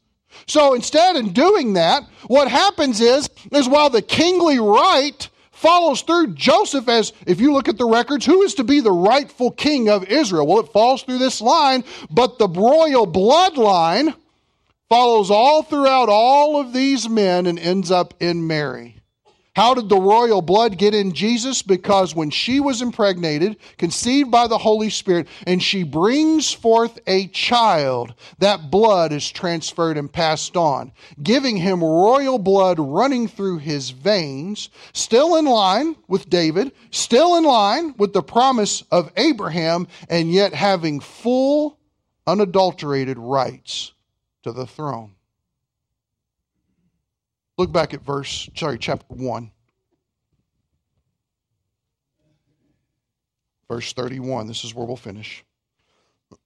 [0.47, 6.34] So instead, in doing that, what happens is, is while the kingly right follows through
[6.34, 9.89] Joseph as, if you look at the records, who is to be the rightful king
[9.89, 10.47] of Israel?
[10.47, 14.14] Well, it falls through this line, but the royal bloodline
[14.89, 18.97] follows all throughout all of these men and ends up in Mary.
[19.59, 21.62] How did the royal blood get in Jesus?
[21.62, 27.26] Because when she was impregnated, conceived by the Holy Spirit, and she brings forth a
[27.26, 33.90] child, that blood is transferred and passed on, giving him royal blood running through his
[33.90, 40.30] veins, still in line with David, still in line with the promise of Abraham, and
[40.30, 41.80] yet having full,
[42.28, 43.90] unadulterated rights
[44.44, 45.16] to the throne.
[47.59, 49.50] Look back at verse, sorry, chapter 1.
[53.68, 54.46] Verse 31.
[54.46, 55.44] This is where we'll finish.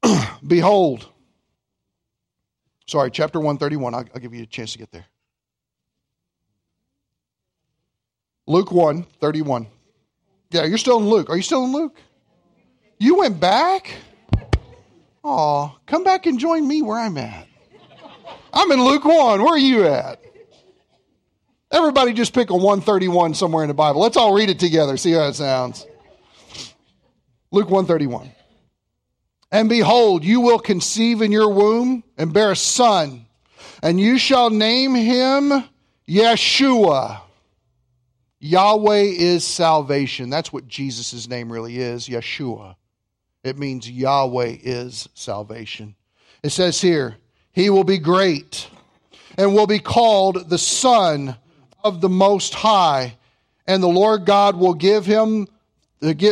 [0.46, 1.06] Behold.
[2.86, 3.94] Sorry, chapter 131.
[3.94, 5.04] I'll, I'll give you a chance to get there.
[8.46, 9.66] Luke 1, 31.
[10.50, 11.28] Yeah, you're still in Luke.
[11.28, 11.96] Are you still in Luke?
[12.98, 13.94] You went back?
[15.22, 17.46] Oh, come back and join me where I'm at.
[18.52, 19.42] I'm in Luke 1.
[19.42, 20.22] Where are you at?
[21.72, 24.02] Everybody just pick a 131 somewhere in the Bible.
[24.02, 25.86] Let's all read it together, see how it sounds.
[27.50, 28.30] Luke 131.
[29.50, 33.26] And behold, you will conceive in your womb and bear a son,
[33.82, 35.64] and you shall name him
[36.08, 37.20] Yeshua.
[38.38, 40.28] Yahweh is salvation.
[40.28, 42.76] That's what Jesus' name really is, Yeshua.
[43.44, 45.94] It means Yahweh is salvation.
[46.42, 47.16] It says here,
[47.52, 48.68] He will be great
[49.38, 51.36] and will be called the Son
[51.84, 53.16] of the Most High,
[53.66, 55.48] and the Lord God will give him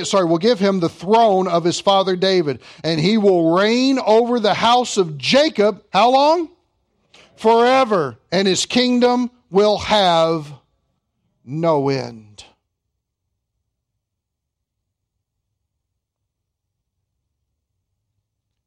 [0.02, 4.40] sorry, will give him the throne of his father David, and he will reign over
[4.40, 5.84] the house of Jacob.
[5.92, 6.50] How long?
[7.36, 10.52] Forever, and his kingdom will have
[11.44, 12.44] no end.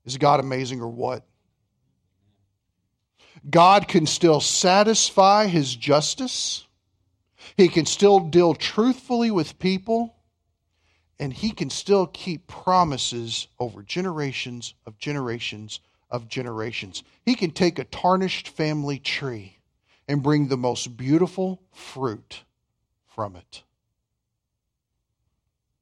[0.06, 1.24] Is God amazing or what?
[3.50, 6.66] God can still satisfy his justice.
[7.56, 10.16] He can still deal truthfully with people
[11.20, 15.80] and he can still keep promises over generations of generations
[16.10, 17.04] of generations.
[17.26, 19.58] He can take a tarnished family tree
[20.08, 22.44] and bring the most beautiful fruit
[23.08, 23.64] from it.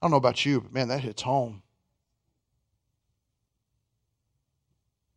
[0.01, 1.63] I don't know about you, but man, that hits home.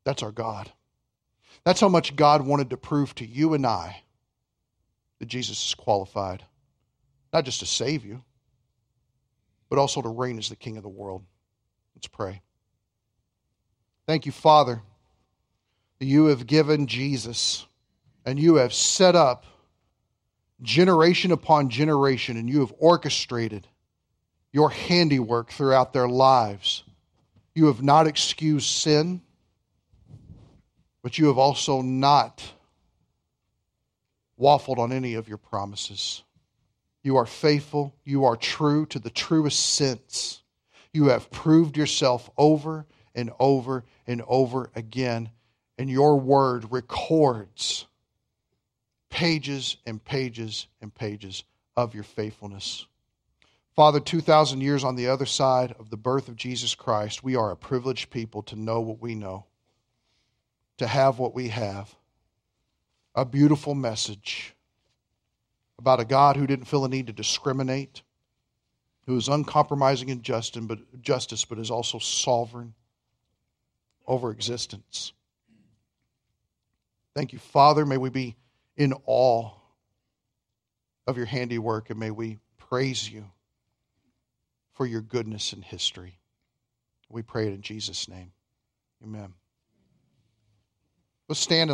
[0.04, 0.70] That's our God.
[1.64, 4.03] That's how much God wanted to prove to you and I
[5.24, 6.44] that Jesus is qualified,
[7.32, 8.22] not just to save you
[9.74, 11.24] but also to reign as the King of the world.
[11.96, 12.42] Let's pray.
[14.06, 14.82] Thank you, Father,
[15.98, 17.66] that you have given Jesus
[18.24, 19.46] and you have set up
[20.62, 23.66] generation upon generation and you have orchestrated
[24.52, 26.84] your handiwork throughout their lives.
[27.52, 29.22] You have not excused sin,
[31.02, 32.44] but you have also not
[34.38, 36.22] waffled on any of your promises.
[37.02, 37.94] You are faithful.
[38.04, 40.42] You are true to the truest sense.
[40.92, 45.30] You have proved yourself over and over and over again.
[45.76, 47.86] And your word records
[49.10, 51.44] pages and pages and pages
[51.76, 52.86] of your faithfulness.
[53.76, 57.50] Father, 2,000 years on the other side of the birth of Jesus Christ, we are
[57.50, 59.46] a privileged people to know what we know,
[60.78, 61.94] to have what we have.
[63.14, 64.54] A beautiful message
[65.78, 68.02] about a God who didn't feel a need to discriminate,
[69.06, 72.74] who is uncompromising in justice but, is also sovereign
[74.06, 75.12] over existence.
[77.14, 77.86] Thank you, Father.
[77.86, 78.36] May we be
[78.76, 79.50] in awe
[81.06, 83.26] of your handiwork, and may we praise you
[84.72, 86.18] for your goodness in history.
[87.08, 88.32] We pray it in Jesus' name.
[89.04, 89.34] Amen.
[91.28, 91.62] Let's stand.